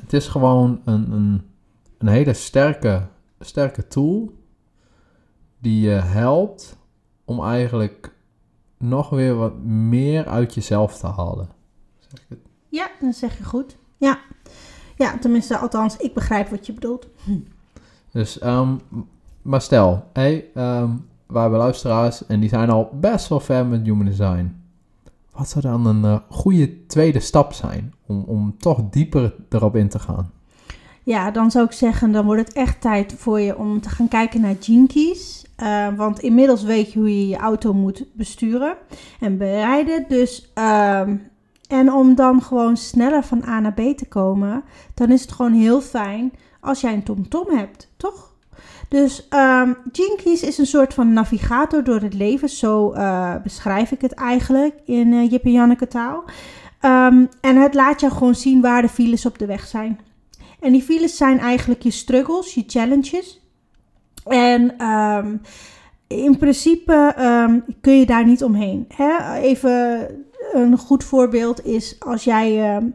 [0.00, 1.42] het is gewoon een, een,
[1.98, 3.02] een hele sterke,
[3.40, 4.32] sterke tool.
[5.62, 6.76] Die je helpt
[7.24, 8.14] om eigenlijk
[8.78, 11.48] nog weer wat meer uit jezelf te halen.
[11.98, 12.38] Zeg ik het?
[12.68, 13.76] Ja, dat zeg je goed.
[13.96, 14.18] Ja.
[14.96, 17.06] Ja, tenminste, althans, ik begrijp wat je bedoelt.
[17.24, 17.38] Hm.
[18.10, 18.80] Dus, um,
[19.42, 23.82] maar stel, hey, um, we hebben luisteraars en die zijn al best wel ver met
[23.86, 24.60] human design.
[25.30, 29.88] Wat zou dan een uh, goede tweede stap zijn om, om toch dieper erop in
[29.88, 30.30] te gaan?
[31.04, 34.08] Ja, dan zou ik zeggen, dan wordt het echt tijd voor je om te gaan
[34.08, 34.54] kijken naar
[34.86, 35.44] Keys.
[35.62, 38.76] Uh, want inmiddels weet je hoe je je auto moet besturen
[39.20, 40.04] en bereiden.
[40.08, 41.30] Dus um,
[41.68, 44.62] en om dan gewoon sneller van A naar B te komen,
[44.94, 48.30] dan is het gewoon heel fijn als jij een TomTom -tom hebt, toch?
[48.88, 52.48] Dus um, Jinkies is een soort van navigator door het leven.
[52.48, 56.24] Zo uh, beschrijf ik het eigenlijk in uh, Jip en Janneke taal.
[56.80, 60.00] Um, en het laat jou gewoon zien waar de files op de weg zijn.
[60.62, 63.40] En die files zijn eigenlijk je struggles, je challenges.
[64.24, 65.40] En um,
[66.06, 67.14] in principe
[67.80, 68.84] kun je daar niet omheen.
[68.94, 69.34] Hè?
[69.34, 70.06] Even
[70.52, 72.86] een goed voorbeeld is als jij uh,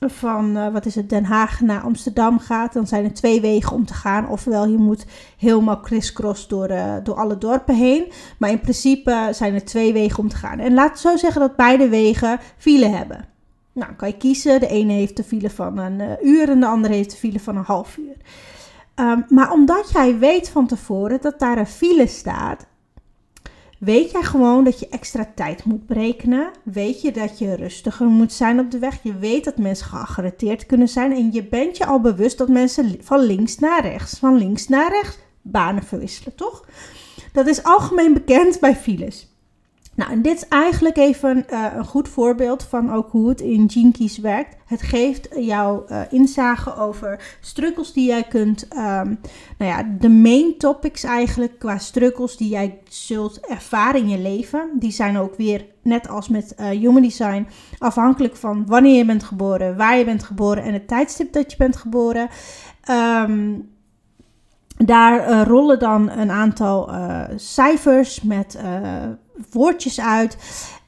[0.00, 3.72] van, uh, wat is het, Den Haag naar Amsterdam gaat, dan zijn er twee wegen
[3.72, 4.28] om te gaan.
[4.28, 5.06] Ofwel, je moet
[5.38, 8.12] helemaal crisscross door, uh, door alle dorpen heen.
[8.38, 10.58] Maar in principe zijn er twee wegen om te gaan.
[10.58, 13.31] En laat het zo zeggen dat beide wegen file hebben.
[13.72, 14.60] Nou, kan je kiezen.
[14.60, 17.56] De ene heeft de file van een uur en de andere heeft de file van
[17.56, 18.16] een half uur.
[18.96, 22.66] Um, maar omdat jij weet van tevoren dat daar een file staat,
[23.82, 26.50] Weet jij gewoon dat je extra tijd moet berekenen?
[26.62, 29.02] Weet je dat je rustiger moet zijn op de weg?
[29.02, 31.12] Je weet dat mensen geaggriteerd kunnen zijn.
[31.12, 34.90] En je bent je al bewust dat mensen van links naar rechts, van links naar
[34.90, 36.64] rechts banen verwisselen, toch?
[37.32, 39.31] Dat is algemeen bekend bij files.
[39.94, 43.64] Nou, en dit is eigenlijk even uh, een goed voorbeeld van ook hoe het in
[43.64, 44.56] Jinkies werkt.
[44.66, 49.18] Het geeft jou uh, inzage over struggles die jij kunt, um,
[49.58, 54.70] nou ja, de main topics eigenlijk qua struggles die jij zult ervaren in je leven.
[54.74, 57.46] Die zijn ook weer, net als met uh, Human Design,
[57.78, 61.56] afhankelijk van wanneer je bent geboren, waar je bent geboren en het tijdstip dat je
[61.56, 62.28] bent geboren.
[62.90, 63.71] Um,
[64.84, 68.88] daar uh, rollen dan een aantal uh, cijfers met uh,
[69.50, 70.36] woordjes uit.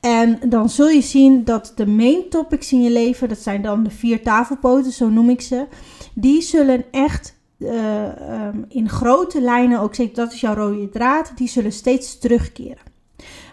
[0.00, 3.82] En dan zul je zien dat de main topics in je leven, dat zijn dan
[3.82, 5.66] de vier tafelpoten, zo noem ik ze,
[6.14, 11.48] die zullen echt um, in grote lijnen, ook zeker dat is jouw rode draad, die
[11.48, 12.92] zullen steeds terugkeren.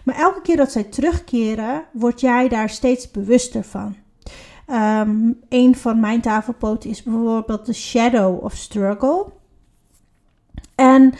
[0.04, 3.96] Maar elke keer dat zij terugkeren, word jij daar steeds bewuster van.
[4.66, 9.26] Um, een van mijn tafelpoten is bijvoorbeeld de shadow of struggle.
[10.82, 11.12] En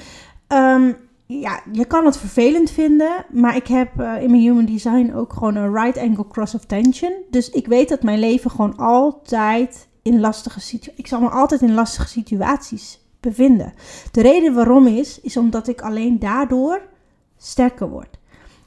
[0.49, 0.97] um,
[1.27, 5.33] ja, je kan het vervelend vinden, maar ik heb uh, in mijn human design ook
[5.33, 7.13] gewoon een right angle cross of tension.
[7.31, 10.99] Dus ik weet dat mijn leven gewoon altijd in lastige situaties.
[10.99, 13.73] Ik zal me altijd in lastige situaties bevinden.
[14.13, 16.81] De reden waarom is, is omdat ik alleen daardoor
[17.37, 18.19] sterker word.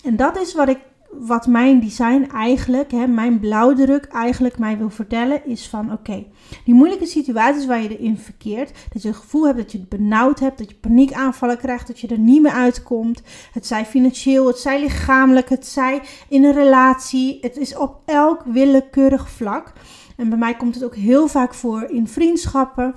[0.03, 0.79] En dat is wat ik
[1.19, 6.25] wat mijn design eigenlijk, hè, mijn blauwdruk eigenlijk mij wil vertellen, is van oké,
[6.65, 9.89] die moeilijke situaties waar je erin verkeert, dat je het gevoel hebt dat je het
[9.89, 13.21] benauwd hebt, dat je paniekaanvallen krijgt, dat je er niet meer uitkomt.
[13.51, 17.37] Het zij financieel, het zij lichamelijk, het zij in een relatie.
[17.41, 19.73] Het is op elk willekeurig vlak.
[20.17, 22.95] En bij mij komt het ook heel vaak voor in vriendschappen.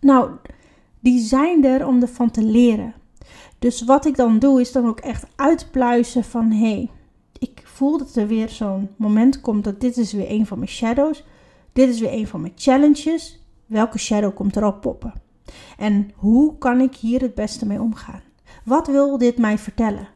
[0.00, 0.30] Nou,
[1.00, 2.94] die zijn er om ervan te leren.
[3.58, 6.90] Dus wat ik dan doe, is dan ook echt uitpluizen van hé, hey,
[7.78, 11.24] voel dat er weer zo'n moment komt dat dit is weer een van mijn shadows.
[11.72, 13.42] Dit is weer een van mijn challenges.
[13.66, 15.12] Welke shadow komt erop poppen?
[15.76, 18.22] En hoe kan ik hier het beste mee omgaan?
[18.64, 20.08] Wat wil dit mij vertellen?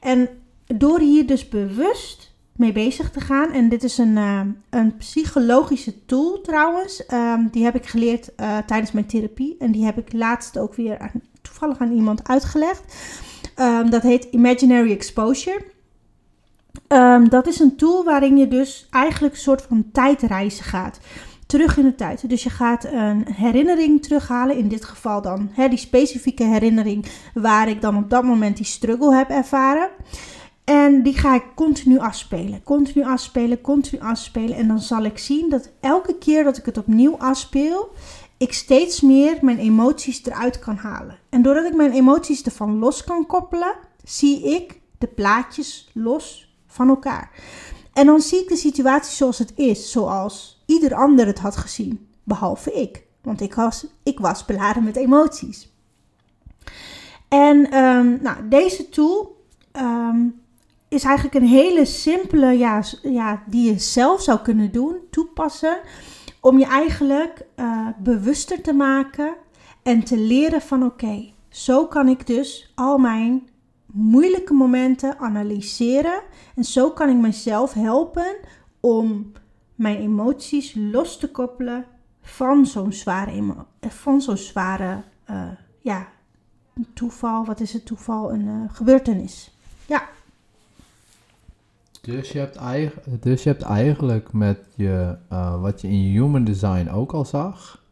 [0.00, 0.28] En
[0.66, 6.04] door hier dus bewust mee bezig te gaan, en dit is een, uh, een psychologische
[6.04, 10.12] tool trouwens, uh, die heb ik geleerd uh, tijdens mijn therapie en die heb ik
[10.12, 11.10] laatst ook weer
[11.42, 12.82] toevallig aan iemand uitgelegd.
[13.56, 15.70] Um, dat heet Imaginary Exposure.
[16.92, 20.98] Um, dat is een tool waarin je dus eigenlijk een soort van tijdreizen gaat.
[21.46, 22.28] Terug in de tijd.
[22.28, 24.56] Dus je gaat een herinnering terughalen.
[24.56, 28.66] In dit geval dan hè, die specifieke herinnering waar ik dan op dat moment die
[28.66, 29.88] struggle heb ervaren.
[30.64, 32.62] En die ga ik continu afspelen.
[32.62, 34.56] Continu afspelen, continu afspelen.
[34.56, 37.92] En dan zal ik zien dat elke keer dat ik het opnieuw afspeel,
[38.36, 41.18] ik steeds meer mijn emoties eruit kan halen.
[41.28, 43.74] En doordat ik mijn emoties ervan los kan koppelen,
[44.04, 46.41] zie ik de plaatjes los
[46.72, 47.30] van elkaar.
[47.92, 52.06] En dan zie ik de situatie zoals het is, zoals ieder ander het had gezien,
[52.22, 53.04] behalve ik.
[53.22, 55.72] Want ik was, ik was beladen met emoties.
[57.28, 60.40] En um, nou, deze tool um,
[60.88, 65.78] is eigenlijk een hele simpele, ja, ja, die je zelf zou kunnen doen, toepassen,
[66.40, 69.34] om je eigenlijk uh, bewuster te maken
[69.82, 73.48] en te leren van oké, zo kan ik dus al mijn
[73.92, 76.22] moeilijke momenten analyseren.
[76.54, 78.36] En zo kan ik mezelf helpen
[78.80, 79.32] om
[79.74, 81.84] mijn emoties los te koppelen
[82.22, 85.48] van zo'n zware, van zo'n zware uh,
[85.80, 86.08] ja,
[86.94, 87.44] toeval.
[87.44, 88.32] Wat is het toeval?
[88.32, 89.56] Een uh, gebeurtenis.
[89.86, 90.08] Ja.
[92.00, 96.20] Dus je, hebt eigenlijk, dus je hebt eigenlijk met je, uh, wat je in je
[96.20, 97.84] human design ook al zag,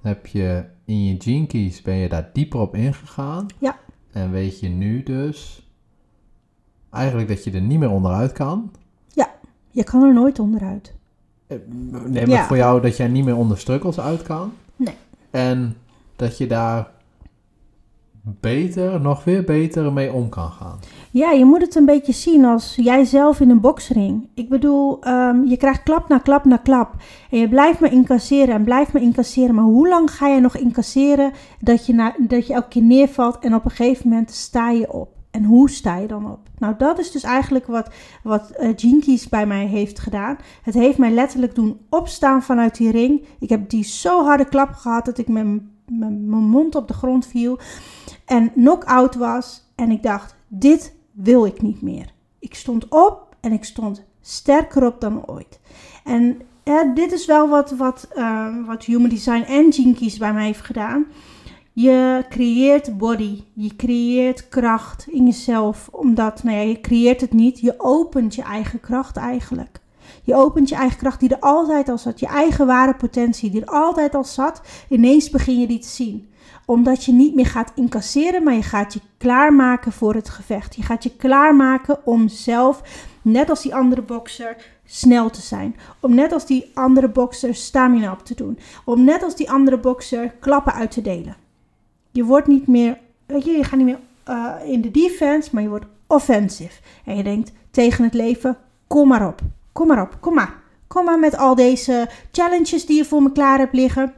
[0.00, 3.46] heb je in je gene keys ben je daar dieper op ingegaan.
[3.58, 3.78] Ja.
[4.14, 5.68] En weet je nu dus
[6.90, 8.70] eigenlijk dat je er niet meer onderuit kan?
[9.08, 9.30] Ja,
[9.70, 10.94] je kan er nooit onderuit.
[11.46, 11.58] Eh,
[12.06, 14.52] neem het voor jou dat jij niet meer onder struggles uit kan?
[14.76, 14.94] Nee.
[15.30, 15.76] En
[16.16, 16.90] dat je daar
[18.22, 20.78] beter, nog weer beter mee om kan gaan.
[21.14, 24.28] Ja, je moet het een beetje zien als jij zelf in een boksring.
[24.34, 26.94] Ik bedoel, um, je krijgt klap na klap na klap.
[27.30, 29.54] En je blijft maar incasseren en blijft maar incasseren.
[29.54, 33.38] Maar hoe lang ga je nog incasseren dat je, na, dat je elke keer neervalt
[33.38, 35.08] en op een gegeven moment sta je op?
[35.30, 36.38] En hoe sta je dan op?
[36.58, 37.88] Nou, dat is dus eigenlijk wat,
[38.22, 40.36] wat uh, bij mij heeft gedaan.
[40.62, 43.26] Het heeft mij letterlijk doen opstaan vanuit die ring.
[43.38, 45.46] Ik heb die zo harde klap gehad dat ik met
[45.88, 47.58] mijn mond op de grond viel.
[48.24, 49.72] En knock-out was.
[49.74, 52.12] En ik dacht, dit wil ik niet meer.
[52.38, 55.60] Ik stond op en ik stond sterker op dan ooit.
[56.04, 56.40] En
[56.94, 61.06] dit is wel wat, wat, uh, wat Human Design en Jinkies bij mij heeft gedaan.
[61.72, 67.60] Je creëert body, je creëert kracht in jezelf, omdat nou ja, je creëert het niet,
[67.60, 69.80] je opent je eigen kracht eigenlijk.
[70.22, 72.20] Je opent je eigen kracht die er altijd al zat.
[72.20, 74.60] Je eigen ware potentie die er altijd al zat.
[74.88, 76.28] Ineens begin je die te zien.
[76.66, 80.76] Omdat je niet meer gaat incasseren, maar je gaat je klaarmaken voor het gevecht.
[80.76, 82.82] Je gaat je klaarmaken om zelf,
[83.22, 85.76] net als die andere bokser, snel te zijn.
[86.00, 88.58] Om net als die andere bokser stamina op te doen.
[88.84, 91.36] Om net als die andere bokser klappen uit te delen.
[92.10, 95.62] Je wordt niet meer, weet je, je gaat niet meer uh, in de defense, maar
[95.62, 96.80] je wordt offensive.
[97.04, 99.40] En je denkt tegen het leven, kom maar op.
[99.72, 100.62] Kom maar op, kom maar.
[100.86, 104.12] Kom maar met al deze challenges die je voor me klaar hebt liggen.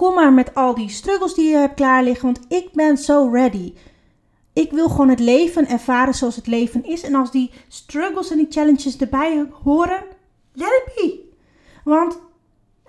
[0.00, 3.30] Kom maar met al die struggles die je hebt klaar liggen, want ik ben so
[3.32, 3.74] ready.
[4.52, 7.02] Ik wil gewoon het leven ervaren zoals het leven is.
[7.02, 10.04] En als die struggles en die challenges erbij horen,
[10.52, 11.30] let it be.
[11.84, 12.18] Want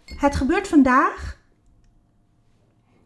[0.06, 1.38] het gebeurt vandaag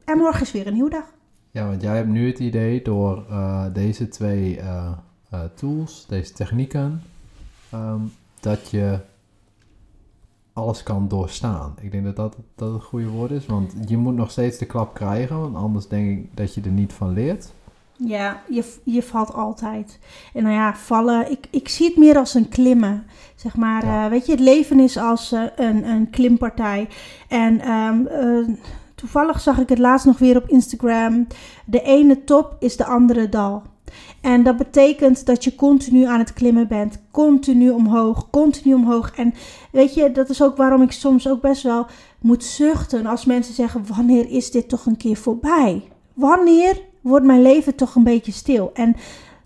[0.06, 1.14] en morgen is weer een nieuwe dag.
[1.52, 4.92] Ja, want jij hebt nu het idee door uh, deze twee uh,
[5.34, 7.04] uh, tools, deze technieken,
[7.74, 9.00] um, dat je
[10.54, 11.76] alles kan doorstaan.
[11.82, 14.66] Ik denk dat dat, dat het goede woord is, want je moet nog steeds de
[14.66, 17.52] klap krijgen, want anders denk ik dat je er niet van leert.
[18.06, 20.00] Ja, je, je valt altijd.
[20.34, 23.06] En nou ja, vallen, ik, ik zie het meer als een klimmen.
[23.36, 24.06] Zeg maar, ja.
[24.06, 26.88] uh, weet je, het leven is als uh, een, een klimpartij.
[27.28, 28.56] En um, uh,
[28.96, 31.28] toevallig zag ik het laatst nog weer op Instagram.
[31.66, 33.64] De ene top is de andere dal.
[34.22, 37.02] En dat betekent dat je continu aan het klimmen bent.
[37.12, 39.12] Continu omhoog, continu omhoog.
[39.16, 39.34] En
[39.72, 41.86] weet je, dat is ook waarom ik soms ook best wel
[42.20, 45.84] moet zuchten als mensen zeggen: Wanneer is dit toch een keer voorbij?
[46.14, 48.72] Wanneer wordt mijn leven toch een beetje stil?
[48.74, 48.96] En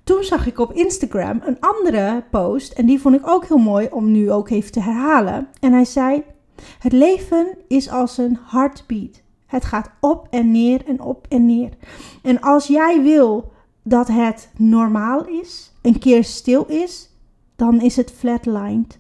[0.04, 2.72] toen zag ik op Instagram een andere post.
[2.72, 5.48] En die vond ik ook heel mooi om nu ook even te herhalen.
[5.60, 6.24] En hij zei:
[6.80, 9.24] Het leven is als een heartbeat.
[9.46, 11.70] Het gaat op en neer en op en neer.
[12.24, 13.52] En als jij wil
[13.88, 17.10] dat het normaal is, een keer stil is,
[17.56, 19.00] dan is het flatlined.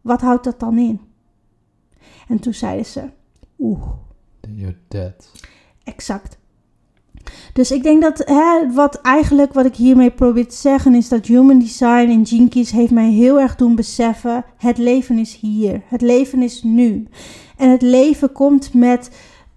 [0.00, 1.00] Wat houdt dat dan in?
[2.28, 3.10] En toen zeiden ze,
[3.58, 3.88] oeh.
[4.54, 5.30] You're dead.
[5.84, 6.38] Exact.
[7.52, 11.26] Dus ik denk dat hè, wat eigenlijk wat ik hiermee probeer te zeggen is dat
[11.26, 16.00] human design en Jinkies heeft mij heel erg doen beseffen: het leven is hier, het
[16.00, 17.06] leven is nu.
[17.56, 19.10] En het leven komt met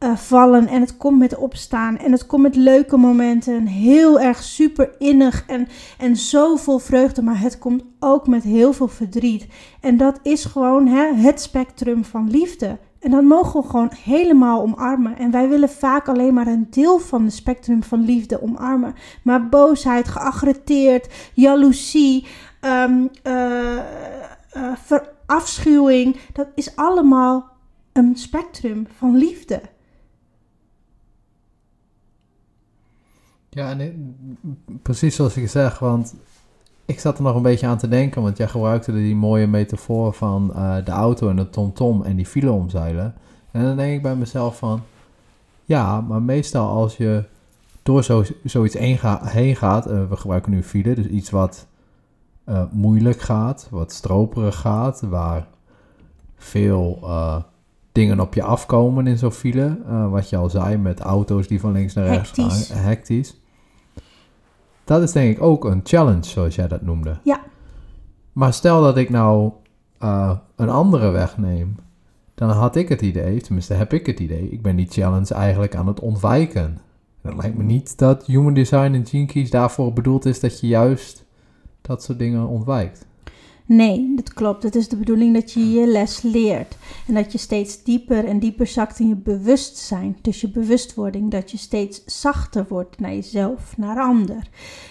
[0.04, 3.68] uh, vallen en het komt met opstaan en het komt met leuke momenten.
[3.68, 8.74] Heel erg super innig en, en zo vol vreugde, maar het komt ook met heel
[8.74, 9.48] veel verdriet.
[9.82, 12.78] En dat is gewoon hè, het spectrum van liefde.
[13.00, 15.18] En dat mogen we gewoon helemaal omarmen.
[15.18, 18.96] En wij willen vaak alleen maar een deel van het spectrum van liefde omarmen.
[19.24, 22.28] Maar boosheid, geagreteerd, jaloezie,
[22.62, 23.76] um, uh,
[24.58, 27.52] uh, verafschuwing, dat is allemaal
[27.94, 29.62] een spectrum van liefde.
[33.54, 34.16] Ja, en
[34.82, 36.16] precies zoals ik zeg, want
[36.86, 40.14] ik zat er nog een beetje aan te denken, want jij gebruikte die mooie metafoor
[40.14, 43.16] van uh, de auto en de tomtom -tom en die file omzeilen.
[43.52, 44.82] En dan denk ik bij mezelf van,
[45.66, 47.24] ja, maar meestal als je
[47.84, 51.68] door zo, zoiets heen, ga, heen gaat, uh, we gebruiken nu file, dus iets wat
[52.50, 55.48] uh, moeilijk gaat, wat stroperig gaat, waar
[56.36, 57.08] veel
[57.92, 59.78] dingen op je afkomen in zo'n file,
[60.10, 62.68] wat je al zei, met auto's die van links naar rechts hectisch.
[62.68, 63.36] gaan, hectisch.
[64.84, 67.20] Dat is denk ik ook een challenge, zoals jij dat noemde.
[67.24, 67.42] Ja.
[68.32, 69.52] Maar stel dat ik nou
[70.04, 71.76] uh, een andere weg neem,
[72.36, 75.76] dan had ik het idee, tenminste heb ik het idee, ik ben die challenge eigenlijk
[75.76, 76.78] aan het ontwijken.
[77.22, 80.68] Het lijkt me niet dat human design en gene keys daarvoor bedoeld is dat je
[80.68, 81.26] juist
[81.82, 83.06] dat soort dingen ontwijkt.
[83.66, 84.64] Nee, dat klopt.
[84.64, 86.78] Het is de bedoeling dat je je les leert.
[87.08, 90.18] En dat je steeds dieper en dieper zakt in je bewustzijn.
[90.22, 91.32] Dus je bewustwording.
[91.32, 94.50] Dat je steeds zachter wordt naar jezelf, naar ander.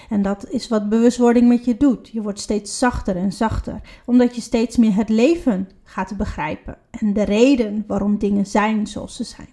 [0.08, 2.08] En dat is wat bewustwording met je doet.
[2.08, 3.80] Je wordt steeds zachter en zachter.
[4.04, 6.76] Omdat je steeds meer het leven gaat begrijpen.
[6.90, 9.48] En de reden waarom dingen zijn zoals ze zijn.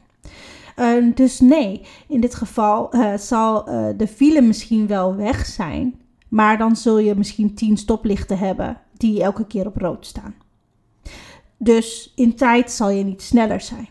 [0.78, 6.00] Uh, dus nee, in dit geval uh, zal uh, de file misschien wel weg zijn.
[6.28, 10.36] Maar dan zul je misschien tien stoplichten hebben die elke keer op rood staan.
[11.58, 13.90] Dus in tijd zal je niet sneller zijn.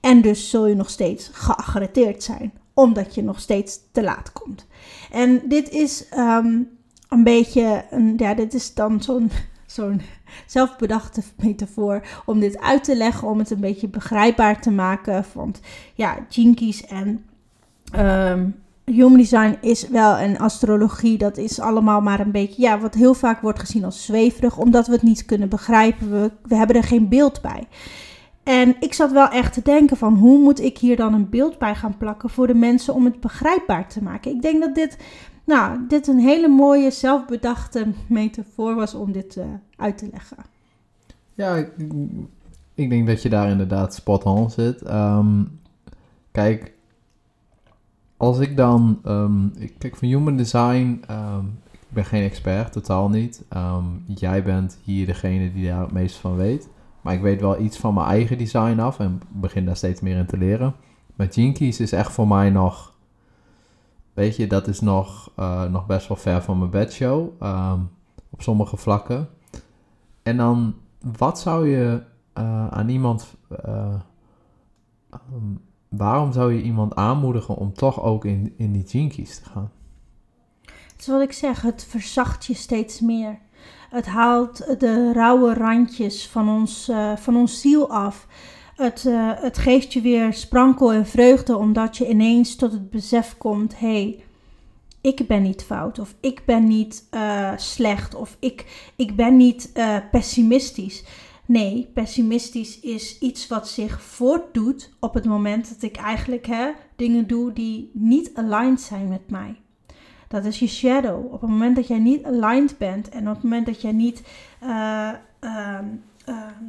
[0.00, 4.66] En dus zul je nog steeds geagreteerd zijn, omdat je nog steeds te laat komt.
[5.10, 6.70] En dit is um,
[7.08, 9.02] een beetje, een, ja, dit is dan
[9.66, 10.00] zo'n
[10.46, 15.24] zelfbedachte metafoor om dit uit te leggen, om het een beetje begrijpbaar te maken.
[15.34, 15.60] Want
[15.94, 17.24] ja, jinkies en
[17.96, 22.94] um, Human design is wel een astrologie, dat is allemaal maar een beetje, ja, wat
[22.94, 26.10] heel vaak wordt gezien als zweverig, omdat we het niet kunnen begrijpen.
[26.10, 27.66] We, we hebben er geen beeld bij.
[28.42, 31.58] En ik zat wel echt te denken van, hoe moet ik hier dan een beeld
[31.58, 34.30] bij gaan plakken voor de mensen om het begrijpbaar te maken?
[34.34, 34.98] Ik denk dat dit,
[35.44, 39.44] nou, dit een hele mooie zelfbedachte metafoor was om dit uh,
[39.76, 40.36] uit te leggen.
[41.34, 41.70] Ja, ik,
[42.74, 44.82] ik denk dat je daar inderdaad spot on zit.
[44.82, 45.44] Ehm,
[46.30, 46.72] kijk,
[48.22, 49.00] als ik dan...
[49.04, 51.02] ehm, ik, kijk, van human design...
[51.06, 53.44] ehm, ik ben geen expert, totaal niet.
[53.48, 56.68] Ehm, jij bent hier degene die daar het meest van weet.
[57.00, 60.16] Maar ik weet wel iets van mijn eigen design af en begin daar steeds meer
[60.16, 60.74] in te leren.
[61.14, 62.92] Maar Keys is echt voor mij nog...
[64.14, 67.42] Weet je, dat is nog, eh, nog best wel ver van mijn bedshow.
[68.30, 69.28] op sommige vlakken.
[70.22, 70.74] En dan,
[71.18, 72.02] wat zou je
[72.32, 73.34] eh, aan iemand...
[73.64, 73.94] eh,
[75.92, 79.70] waarom zou je iemand aanmoedigen om toch ook in, in die Keys te gaan?
[80.62, 83.38] Het is wat ik zeg, het verzacht je steeds meer.
[83.90, 88.26] Het haalt de rauwe randjes van ons, eh, van ons ziel af.
[88.76, 93.34] Het, eh, het geeft je weer sprankel en vreugde omdat je ineens tot het besef
[93.38, 94.24] komt: hé, hey,
[95.00, 99.72] ik ben niet fout, of ik ben niet eh, slecht, of ik, ik ben niet
[100.10, 101.04] pessimistisch.
[101.52, 107.26] Nee, pessimistisch is iets wat zich voortdoet op het moment dat ik eigenlijk hè, dingen
[107.26, 109.60] doe die niet aligned zijn met mij.
[110.28, 111.32] Dat is je shadow.
[111.32, 114.22] Op het moment dat jij niet aligned bent en op het moment dat jij niet
[114.60, 115.84] eh, ehm,
[116.24, 116.64] ehm,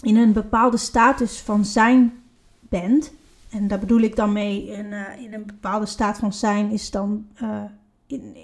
[0.00, 2.22] in een bepaalde status van zijn
[2.60, 3.12] bent,
[3.50, 6.90] en daar bedoel ik dan mee in, eh, in een bepaalde staat van zijn, is
[6.90, 7.64] dan eh,
[8.06, 8.36] in,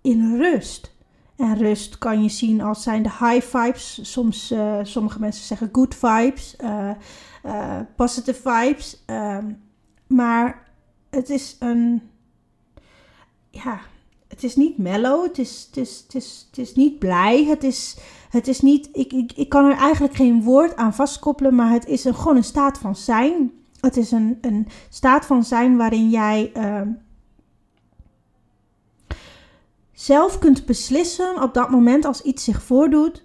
[0.00, 0.95] in rust.
[1.36, 3.98] En rust kan je zien als zijn de high vibes.
[4.02, 6.90] Soms, eh, sommige mensen zeggen good vibes, eh,
[7.42, 9.02] eh, positive vibes.
[9.06, 9.52] ehm,
[10.06, 10.68] maar
[11.10, 12.02] het is een,
[13.50, 13.80] ja,
[14.28, 17.64] het is niet mellow, het is, het is, het is, het is niet blij, het
[17.64, 17.96] is,
[18.30, 21.86] het is niet, ik, ik, ik kan er eigenlijk geen woord aan vastkoppelen, maar het
[21.86, 23.52] is een, gewoon een staat van zijn.
[23.80, 26.88] Het is een, een staat van zijn waarin jij ehm,
[29.96, 33.24] zelf kunt beslissen op dat moment als iets zich voordoet.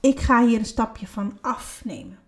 [0.00, 2.18] Ik ga hier een stapje van afnemen.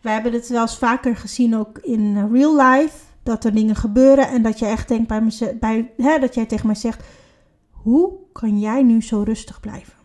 [0.00, 2.96] We hebben het wel eens vaker gezien ook in real life.
[3.22, 6.46] Dat er dingen gebeuren en dat je echt denkt bij mezelf, bij, hè, dat jij
[6.46, 7.04] tegen mij zegt:
[7.70, 10.03] Hoe kan jij nu zo rustig blijven?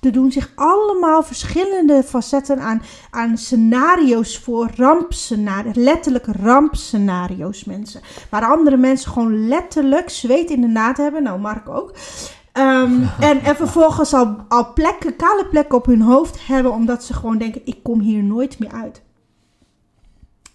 [0.00, 8.00] Er doen zich allemaal verschillende facetten aan, aan scenario's voor, rampscenario's, letterlijk rampscenario's mensen.
[8.30, 11.94] Waar andere mensen gewoon letterlijk zweet in de naad hebben, nou Mark ook.
[12.52, 17.14] Ehm, en, en vervolgens al, al plekken, kale plekken op hun hoofd hebben, omdat ze
[17.14, 19.02] gewoon denken, ik kom hier nooit meer uit.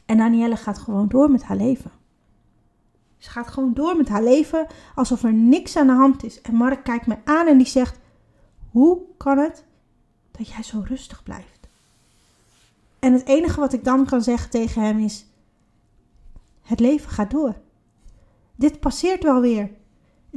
[0.06, 1.92] En Danielle gaat gewoon door met haar leven.
[3.18, 6.42] Ze gaat gewoon door met haar leven alsof er niks aan de hand is.
[6.42, 8.00] En Mark kijkt me aan en die zegt:
[8.72, 9.64] Hoe kan het
[10.32, 11.68] dat jij zo rustig blijft?
[13.00, 15.26] En het enige wat ik dan kan zeggen tegen hem is:
[16.62, 17.56] Het leven gaat door.
[18.56, 19.70] Dit passeert wel weer.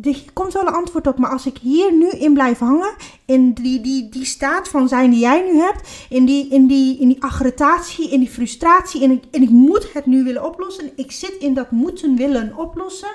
[0.02, 3.52] Er komt wel een antwoord op, maar als ik hier nu in blijf hangen, in
[3.52, 7.08] die, die, die staat van zijn die jij nu hebt, in die, in die, in
[7.08, 11.12] die aggretatie, in die frustratie, en ik, en ik moet het nu willen oplossen, ik
[11.12, 13.14] zit in dat moeten willen oplossen,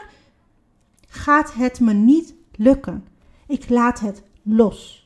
[1.08, 3.08] gaat het me niet lukken.
[3.48, 4.99] Ik laat het los.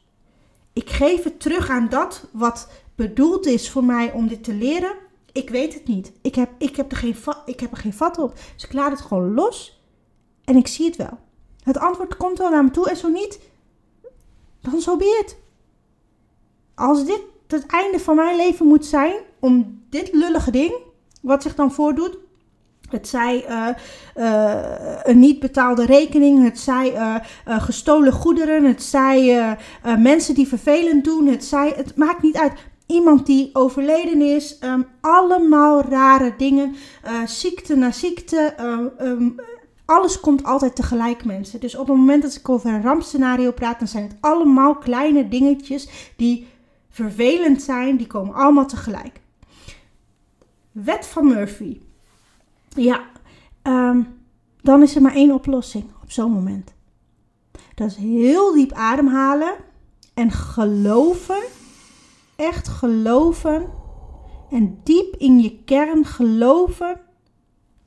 [0.73, 4.95] Ik geef het terug aan dat wat bedoeld is voor mij om dit te leren.
[5.31, 6.11] Ik weet het niet.
[6.21, 7.15] Ik heb, ik heb, er, geen
[7.45, 8.33] ik heb er geen vat op.
[8.53, 9.81] Dus ik laat het gewoon los
[10.43, 11.19] en ik zie het wel.
[11.63, 13.39] Het antwoord komt wel naar me toe en zo niet,
[14.61, 15.37] dan zo be het.
[16.75, 20.73] Als dit het einde van mijn leven moet zijn, om dit lullige ding,
[21.21, 22.17] wat zich dan voordoet,
[22.93, 23.67] het zij eh,
[24.15, 27.15] eh, een niet betaalde rekening, het zij eh,
[27.45, 29.57] gestolen goederen, het zij
[29.97, 32.51] mensen die vervelend doen, het zij, het maakt niet uit.
[32.87, 36.75] Iemand die overleden is, ehm, allemaal rare dingen,
[37.25, 38.53] ziekte na ziekte,
[38.97, 39.29] ehm,
[39.85, 41.59] alles komt altijd tegelijk, mensen.
[41.59, 45.27] Dus op het moment dat ik over een rampscenario praat, dan zijn het allemaal kleine
[45.27, 46.47] dingetjes die
[46.89, 47.97] vervelend zijn.
[47.97, 49.21] Die komen allemaal tegelijk.
[50.71, 51.77] Wet van Murphy.
[52.75, 53.03] Ja,
[53.61, 54.01] ehm,
[54.61, 56.73] dan is er maar één oplossing op zo'n moment.
[57.75, 59.53] Dat is heel diep ademhalen
[60.13, 61.43] en geloven,
[62.35, 63.69] echt geloven
[64.49, 66.99] en diep in je kern geloven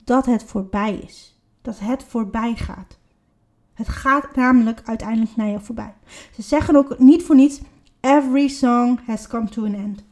[0.03, 2.97] dat het voorbij is dat het voorbij gaat.
[3.73, 5.93] Het gaat namelijk uiteindelijk naar je voorbij.
[6.35, 7.61] Ze zeggen ook niet voor niets:
[7.99, 10.03] Every song has come to an end.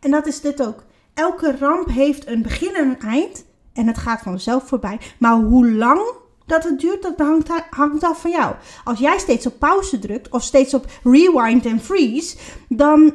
[0.00, 0.84] En dat is dit ook.
[1.14, 3.44] Elke ramp heeft een begin en een eind.
[3.72, 4.98] En het gaat vanzelf voorbij.
[5.18, 6.00] Maar hoe lang
[6.46, 8.54] dat het duurt, dat hangt, hangt af van jou.
[8.84, 12.36] Als jij steeds op pauze drukt of steeds op rewind en freeze,
[12.68, 13.12] dan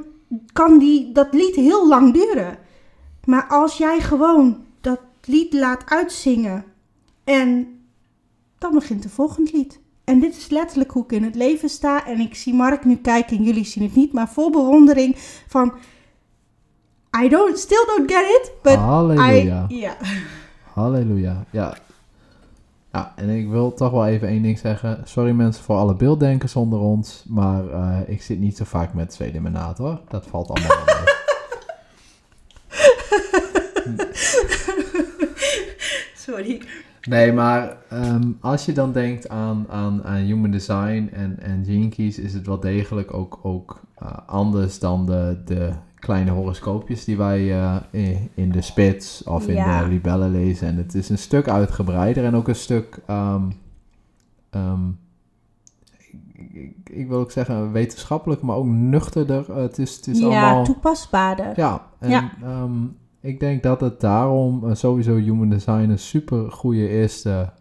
[0.54, 2.58] kan die, dat lied heel lang duren.
[3.26, 6.66] Maar als jij gewoon dat lied laat uitzingen
[7.24, 7.80] en
[8.58, 9.80] dan begint de volgende lied.
[10.04, 12.06] En dit is letterlijk hoe ik in het leven sta.
[12.06, 15.16] En ik zie Mark nu kijken en jullie zien het niet, maar vol bewondering
[15.48, 15.74] van...
[17.16, 19.68] I don't, still don't get it, but Halleluja.
[19.70, 19.76] I...
[19.76, 19.98] Ja.
[20.74, 21.46] Halleluja.
[21.52, 21.78] Ja.
[22.92, 25.02] Ja, en ik wil toch wel even één ding zeggen.
[25.04, 27.24] Sorry mensen voor alle beelddenkers onder ons.
[27.28, 29.42] Maar eh, ik zit niet zo vaak met tweede
[30.08, 31.18] Dat valt allemaal wel mee.
[36.28, 36.62] Sorry.
[37.02, 41.90] Nee, maar ehm, als je dan denkt aan, aan, aan human design en, en gene
[41.90, 47.18] keys, is het wel degelijk ook, ook uh, anders dan de, de kleine horoscoopjes die
[47.18, 47.42] wij
[47.92, 49.82] uh, in de spits of in Ja.
[49.84, 50.68] de libellen lezen.
[50.68, 53.42] En het is een stuk uitgebreider en ook een stuk, ehm,
[54.50, 54.88] ehm,
[56.34, 59.50] ik, ik, ik wil ook zeggen wetenschappelijk, maar ook nuchterder.
[59.52, 60.64] Eh, het is, het is ja, allemaal...
[60.64, 61.52] toepasbaarder.
[61.56, 62.32] Ja, en Ja.
[62.44, 62.72] ehm,
[63.20, 67.52] ik denk dat het daarom eh, sowieso human design een super goede eerste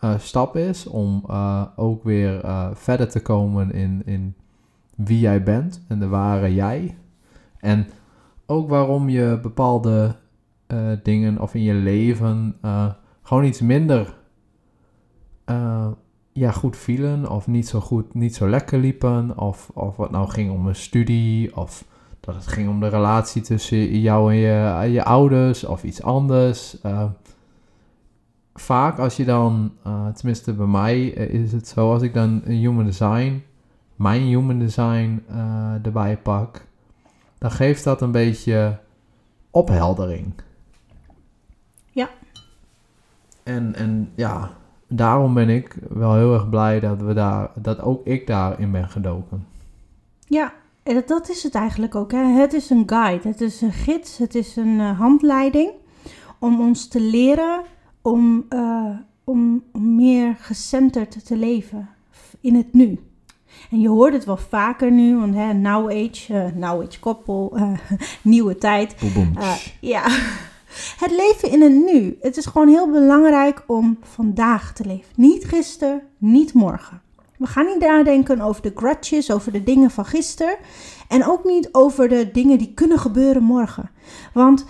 [0.00, 4.34] eh, stap is om eh, ook weer eh, verder te komen in, in
[4.94, 6.96] wie jij bent en de ware jij.
[7.60, 7.86] En
[8.46, 10.16] ook waarom je bepaalde
[10.68, 12.86] eh, dingen of in je leven eh,
[13.22, 14.14] gewoon iets minder
[15.44, 15.88] eh,
[16.32, 19.38] ja, goed vielen of niet zo goed, niet zo lekker liepen.
[19.38, 21.84] Of, of wat nou ging om een studie of
[22.20, 26.76] dat het ging om de relatie tussen jou en je, je ouders of iets anders.
[28.54, 29.72] Vaak als je dan,
[30.14, 33.42] tenminste bij mij is het zo, als ik dan een human design,
[33.96, 35.22] mijn human design
[35.82, 36.67] erbij pak,
[37.38, 38.78] dan geeft dat een beetje
[39.50, 40.32] opheldering.
[41.90, 42.08] Ja.
[43.42, 44.50] En, en ja,
[44.88, 48.88] daarom ben ik wel heel erg blij dat, we daar, dat ook ik daarin ben
[48.88, 49.46] gedoken.
[50.26, 52.12] Ja, en dat- is het eigenlijk ook.
[52.12, 52.18] Hè.
[52.24, 55.70] Het is een guide, het is een gids, het is een eh, handleiding
[56.38, 57.62] om ons te leren
[58.02, 58.90] om, eh,
[59.24, 61.88] om, om meer gecenterd te leven
[62.40, 62.98] in het nu.
[63.70, 67.52] En je hoort het wel vaker nu, want hè, now age, eh, now age koppel,
[67.56, 67.72] eh,
[68.22, 68.94] nieuwe tijd.
[69.36, 70.02] Eh, ja,
[71.04, 72.16] het leven in het nu.
[72.20, 75.12] Het is gewoon heel belangrijk om vandaag te leven.
[75.14, 77.00] Niet gisteren, niet morgen.
[77.36, 80.56] We gaan niet nadenken over de grudges, over de dingen van gisteren.
[81.08, 83.90] En ook niet over de dingen die kunnen gebeuren morgen.
[84.32, 84.64] Want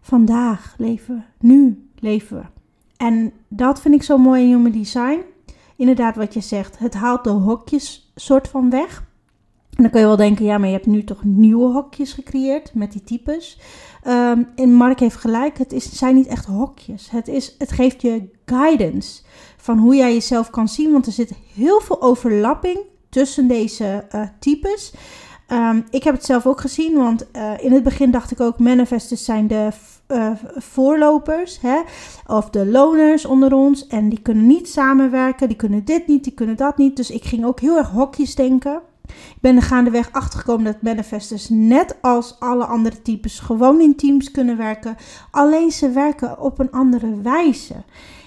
[0.00, 2.42] vandaag leven we, nu leven we.
[2.96, 5.20] En dat vind ik zo mooi in Human Design.
[5.80, 9.04] Inderdaad, wat je zegt, het haalt de hokjes soort van weg.
[9.76, 12.74] En dan kun je wel denken, ja, maar je hebt nu toch nieuwe hokjes gecreëerd
[12.74, 13.60] met die types.
[14.02, 17.10] Ehm, en Mark heeft gelijk, het is, zijn niet echt hokjes.
[17.10, 19.22] Het, is, het geeft je guidance
[19.56, 20.92] van hoe jij jezelf kan zien.
[20.92, 22.78] Want er zit heel veel overlapping
[23.08, 24.94] tussen deze eh, types.
[25.46, 28.58] Ehm, ik heb het zelf ook gezien, want eh, in het begin dacht ik ook...
[28.58, 29.68] manifestors zijn de
[30.10, 31.80] eh, voorlopers, hè?
[32.26, 33.86] of de loners onder ons.
[33.86, 36.96] En die kunnen niet samenwerken, die kunnen dit niet, die kunnen dat niet.
[36.96, 38.80] Dus ik ging ook heel erg hokjes denken.
[39.06, 44.30] Ik ben er gaandeweg achtergekomen dat manifestors net als alle andere types gewoon in teams
[44.30, 44.96] kunnen werken.
[45.30, 47.74] Alleen ze werken op een andere wijze.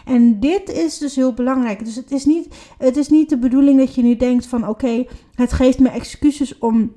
[0.05, 1.85] En dit is dus heel belangrijk.
[1.85, 5.05] Dus het is niet, het is niet de bedoeling dat je nu denkt van oké,
[5.35, 6.91] het geeft me excuses om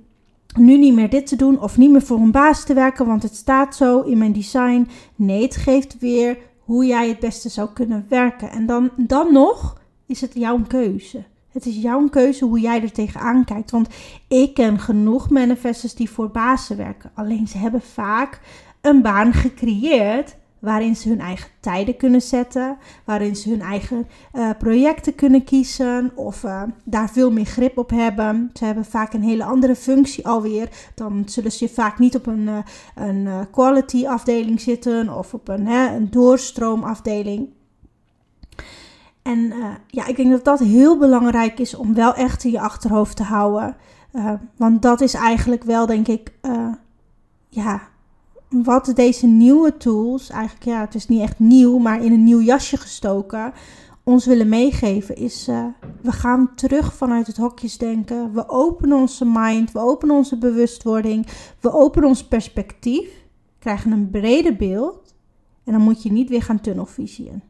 [0.56, 3.22] nu niet meer dit te doen of niet meer voor een baas te werken, want
[3.22, 4.88] het staat zo in mijn design.
[5.16, 8.50] Nee, het geeft weer hoe jij het beste zou kunnen werken.
[8.50, 11.24] En dan, dan nog is het jouw keuze.
[11.52, 13.70] Het is jouw keuze hoe jij er tegenaan kijkt.
[13.70, 13.88] Want
[14.28, 17.10] ik ken genoeg manifestors die voor bazen werken.
[17.14, 18.40] Alleen ze hebben vaak
[18.80, 20.36] een baan gecreëerd
[20.66, 26.12] waarin ze hun eigen tijden kunnen zetten, waarin ze hun eigen uh, projecten kunnen kiezen
[26.14, 28.50] of uh, daar veel meer grip op hebben.
[28.54, 30.68] Ze hebben vaak een hele andere functie alweer.
[30.94, 32.58] Dan zullen ze vaak niet op een, uh,
[32.94, 37.48] een quality afdeling zitten of op een, een doorstroomafdeling.
[39.22, 39.52] En
[39.86, 43.22] ja, ik denk dat dat heel belangrijk is om wel echt in je achterhoofd te
[43.22, 43.76] houden.
[44.56, 46.32] Want dat is eigenlijk wel, denk ik,
[47.48, 47.88] ja,
[48.48, 52.40] wat deze nieuwe tools, eigenlijk ja, het is niet echt nieuw, maar in een nieuw
[52.40, 53.52] jasje gestoken,
[54.04, 55.16] ons willen meegeven.
[55.16, 55.66] Is uh,
[56.02, 58.32] we gaan terug vanuit het hokjesdenken.
[58.32, 61.26] We openen onze mind, we openen onze bewustwording,
[61.60, 63.08] we openen ons perspectief,
[63.58, 65.14] krijgen een breder beeld.
[65.64, 67.42] En dan moet je niet weer gaan tunnelvisieën.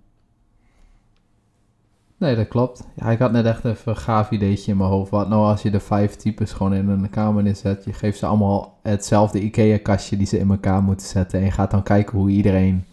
[2.19, 2.83] Nee, dat klopt.
[2.95, 5.11] Ja, ik had net echt even een gaaf ideetje in mijn hoofd.
[5.11, 7.85] Wat nou als je de vijf types gewoon in een kamer neerzet.
[7.85, 11.39] Je geeft ze allemaal hetzelfde IKEA-kastje die ze in elkaar moeten zetten.
[11.39, 12.85] En je gaat dan kijken hoe iedereen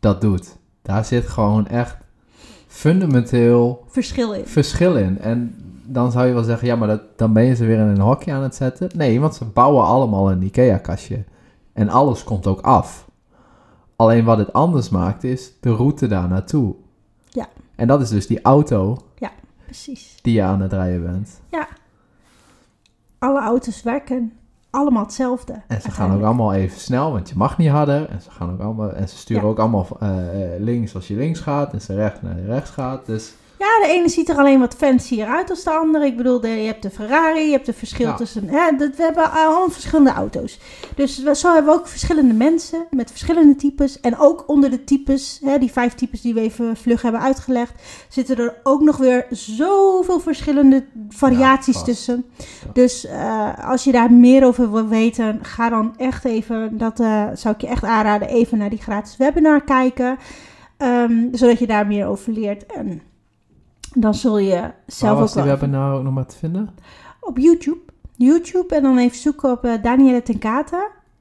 [0.00, 0.56] dat doet.
[0.82, 1.96] Daar zit gewoon echt
[2.66, 4.46] fundamenteel verschil in.
[4.46, 5.18] Verschil in.
[5.18, 7.86] En dan zou je wel zeggen, ja, maar dat, dan ben je ze weer in
[7.86, 8.90] een hokje aan het zetten.
[8.94, 11.24] Nee, want ze bouwen allemaal een IKEA-kastje.
[11.72, 13.10] En alles komt ook af.
[13.96, 16.74] Alleen wat het anders maakt is de route daar naartoe.
[17.28, 17.48] Ja.
[17.82, 18.98] En dat is dus die auto.
[19.18, 19.30] Ja.
[19.64, 20.18] precies.
[20.22, 21.40] die je aan het rijden bent.
[23.18, 24.32] Alle auto's werken
[24.70, 25.62] allemaal hetzelfde.
[25.68, 28.08] En ze gaan ook allemaal even snel, want je mag niet harder.
[28.08, 29.48] En ze, gaan ook allemaal, en ze sturen Ja.
[29.48, 30.08] ook allemaal eh,
[30.58, 31.72] links als je links gaat.
[31.72, 33.06] En ze rechts naar je rechts gaat.
[33.06, 36.06] Dus Ja, de ene ziet er alleen wat fancier uit als de andere.
[36.06, 38.14] Ik bedoel, de, je hebt de Ferrari, je hebt de verschil Ja.
[38.14, 38.48] tussen...
[38.48, 40.58] Hè, dat, we hebben allemaal verschillende auto's.
[40.94, 44.00] Dus we- zo hebben we ook verschillende mensen met verschillende types.
[44.00, 47.72] En ook onder de types, hè, die vijf types die we even vlug hebben uitgelegd...
[48.08, 52.24] zitten er ook nog weer zoveel verschillende variaties tussen.
[52.36, 52.44] Ja.
[52.72, 56.78] Dus eh, als je daar meer over wil weten, ga dan echt even...
[56.78, 60.18] dat eh, zou ik je echt aanraden, even naar die gratis webinar kijken...
[60.76, 62.66] Ehm, zodat je daar meer over leert.
[62.66, 63.02] En
[63.94, 66.70] dan zul je zelf ook die wel webinar ook nog maar te vinden?
[67.22, 67.80] op YouTube.
[68.16, 70.38] YouTube en dan even zoeken op eh Danielle ten.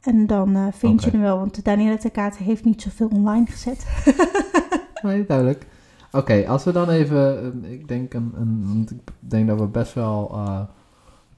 [0.02, 3.86] En dan eh, vind je hem wel, want Danielle ten heeft niet zoveel online gezet.
[5.04, 5.68] Nee, duidelijk.
[6.12, 9.68] Oké, als we dan even, eh, ik denk, een, een, want ik denk dat we
[9.68, 10.38] best wel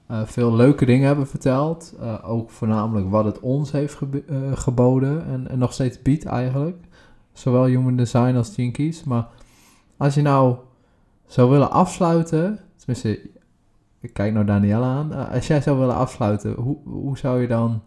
[0.08, 1.94] veel leuke dingen hebben verteld.
[2.24, 3.98] Ook voornamelijk wat het ons heeft
[4.54, 6.76] geboden en, en nog steeds biedt eigenlijk.
[7.32, 9.04] Zowel Human Design als Jinkies.
[9.04, 9.26] Maar
[9.96, 10.56] als je nou
[11.26, 13.30] zou willen afsluiten, tenminste,
[14.00, 15.12] ik kijk naar Danielle aan.
[15.12, 17.82] Eh, als jij zou willen afsluiten, hoe, hoe zou je dan,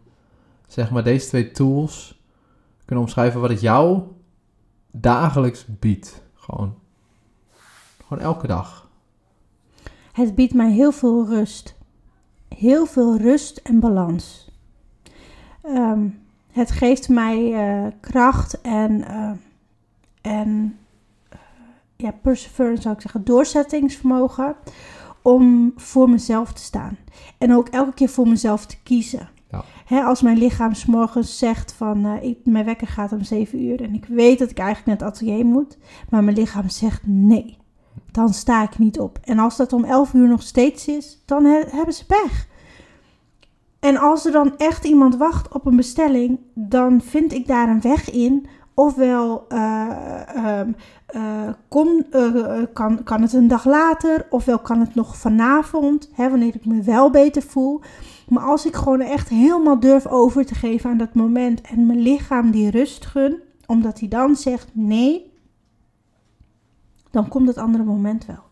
[0.68, 2.22] zeg maar, deze twee tools
[2.86, 4.02] kunnen omschrijven wat het jou
[4.92, 6.24] dagelijks biedt.
[6.34, 6.76] Gewoon.
[8.08, 8.90] Gewoon elke dag.
[10.12, 11.76] Het biedt mij heel veel rust.
[12.48, 14.50] Heel veel rust en balans.
[15.62, 16.08] Ehm,
[16.52, 19.32] het geeft mij eh, kracht en, eh,
[20.22, 20.78] en
[21.98, 24.56] ja, perseverance zou ik zeggen, doorzettingsvermogen
[25.22, 26.98] om voor mezelf te staan.
[27.38, 29.30] En ook elke keer voor mezelf te kiezen.
[29.52, 29.64] Ja.
[29.86, 33.64] Hè, als mijn lichaam 's morgens zegt van eh, ik, mijn wekker gaat om 7
[33.64, 35.78] uur en ik weet dat ik eigenlijk naar het atelier moet,
[36.10, 37.58] maar mijn lichaam zegt nee
[38.12, 39.20] dan sta ik niet op.
[39.24, 42.48] En als dat om 11 uur nog steeds is, dan he- hebben ze pech.
[43.80, 47.82] En als er dan echt iemand wacht op een bestelling, dan vind ik daar een
[47.82, 48.46] weg in.
[48.80, 50.72] Ofwel eh, ehm,
[51.06, 56.30] eh, kom, eh, kan, kan het een dag later, ofwel kan het nog vanavond, hè,
[56.30, 57.82] wanneer ik me wel beter voel.
[58.28, 62.00] Maar als ik gewoon echt helemaal durf over te geven aan dat moment en mijn
[62.00, 65.34] lichaam die rust gun, omdat hij dan zegt nee,
[67.12, 68.44] dan komt het andere moment wel.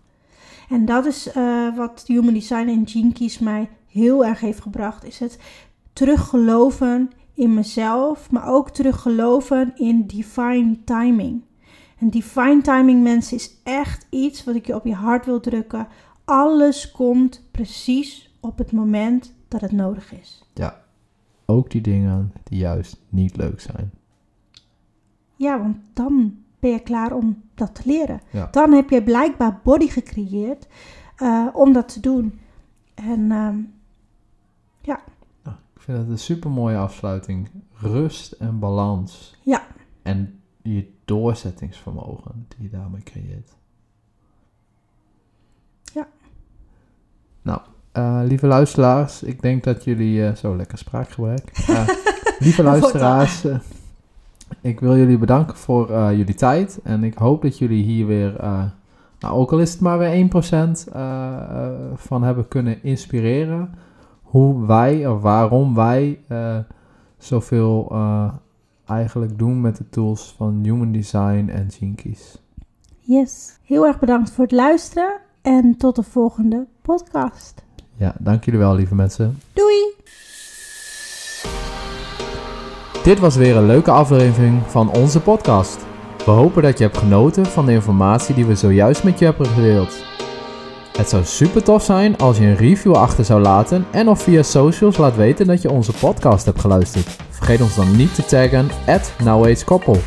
[0.69, 1.29] En dat is
[1.75, 5.03] wat Human Design en Gene mij heel erg heeft gebracht.
[5.03, 5.39] Is het
[5.93, 11.43] teruggeloven in mezelf, maar ook teruggeloven in divine timing.
[11.99, 15.87] En divine timing, mensen, is echt iets wat ik je op je hart wil drukken.
[16.25, 20.43] Alles komt precies op het moment dat het nodig is.
[21.45, 23.91] Ook die dingen die juist niet leuk zijn.
[25.35, 28.21] Ja, want dan ben je klaar om dat te leren.
[28.31, 28.47] Ja.
[28.51, 30.67] Dan heb je blijkbaar body gecreëerd
[31.15, 32.39] eh, om dat te doen.
[32.93, 33.59] En ehm,
[34.81, 34.99] ik
[35.85, 37.49] vind het een super mooie afsluiting.
[37.73, 39.35] Rust en balans.
[39.43, 39.63] Ja.
[40.01, 43.55] En je doorzettingsvermogen die je daarmee creëert.
[45.93, 46.07] Ja.
[47.41, 47.59] Nou,
[47.91, 50.27] eh, lieve luisteraars, ik denk dat jullie...
[50.27, 51.51] eh, zo, lekker spraakgebrek.
[51.67, 51.87] Eh,
[52.39, 53.45] lieve luisteraars,
[54.61, 56.79] ik wil jullie bedanken voor jullie tijd.
[56.83, 58.35] En ik hoop dat jullie hier weer...
[59.19, 60.33] nou, ook al is het maar weer 1%
[60.93, 63.73] eh, eh, van hebben kunnen inspireren.
[64.25, 66.57] Hoe wij, of waarom wij eh,
[67.17, 68.33] zoveel eh,
[68.85, 72.41] eigenlijk doen met de tools van Human Design en Keys.
[72.99, 77.63] yes, heel erg bedankt voor het luisteren en tot de volgende podcast.
[77.95, 79.39] Ja, dank jullie wel, lieve mensen.
[79.53, 79.93] Doei!
[83.03, 85.85] Dit was weer een leuke aflevering van onze podcast.
[86.25, 89.45] We hopen dat je hebt genoten van de informatie die we zojuist met je hebben
[89.45, 90.14] gedeeld.
[90.97, 94.43] Het zou super tof zijn als je een review achter zou laten en of via
[94.43, 97.17] socials laat weten dat je onze podcast hebt geluisterd.
[97.29, 99.97] Vergeet ons dan niet te taggen at NowAgeKoppel.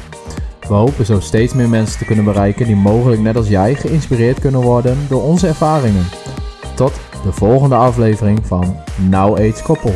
[0.69, 4.41] We hopen zo steeds meer mensen te kunnen bereiken die mogelijk net als jij geïnspireerd
[4.41, 6.07] kunnen worden door onze ervaringen.
[6.75, 6.93] Tot
[7.25, 8.77] de volgende aflevering van
[9.09, 9.95] Now Age Koppel.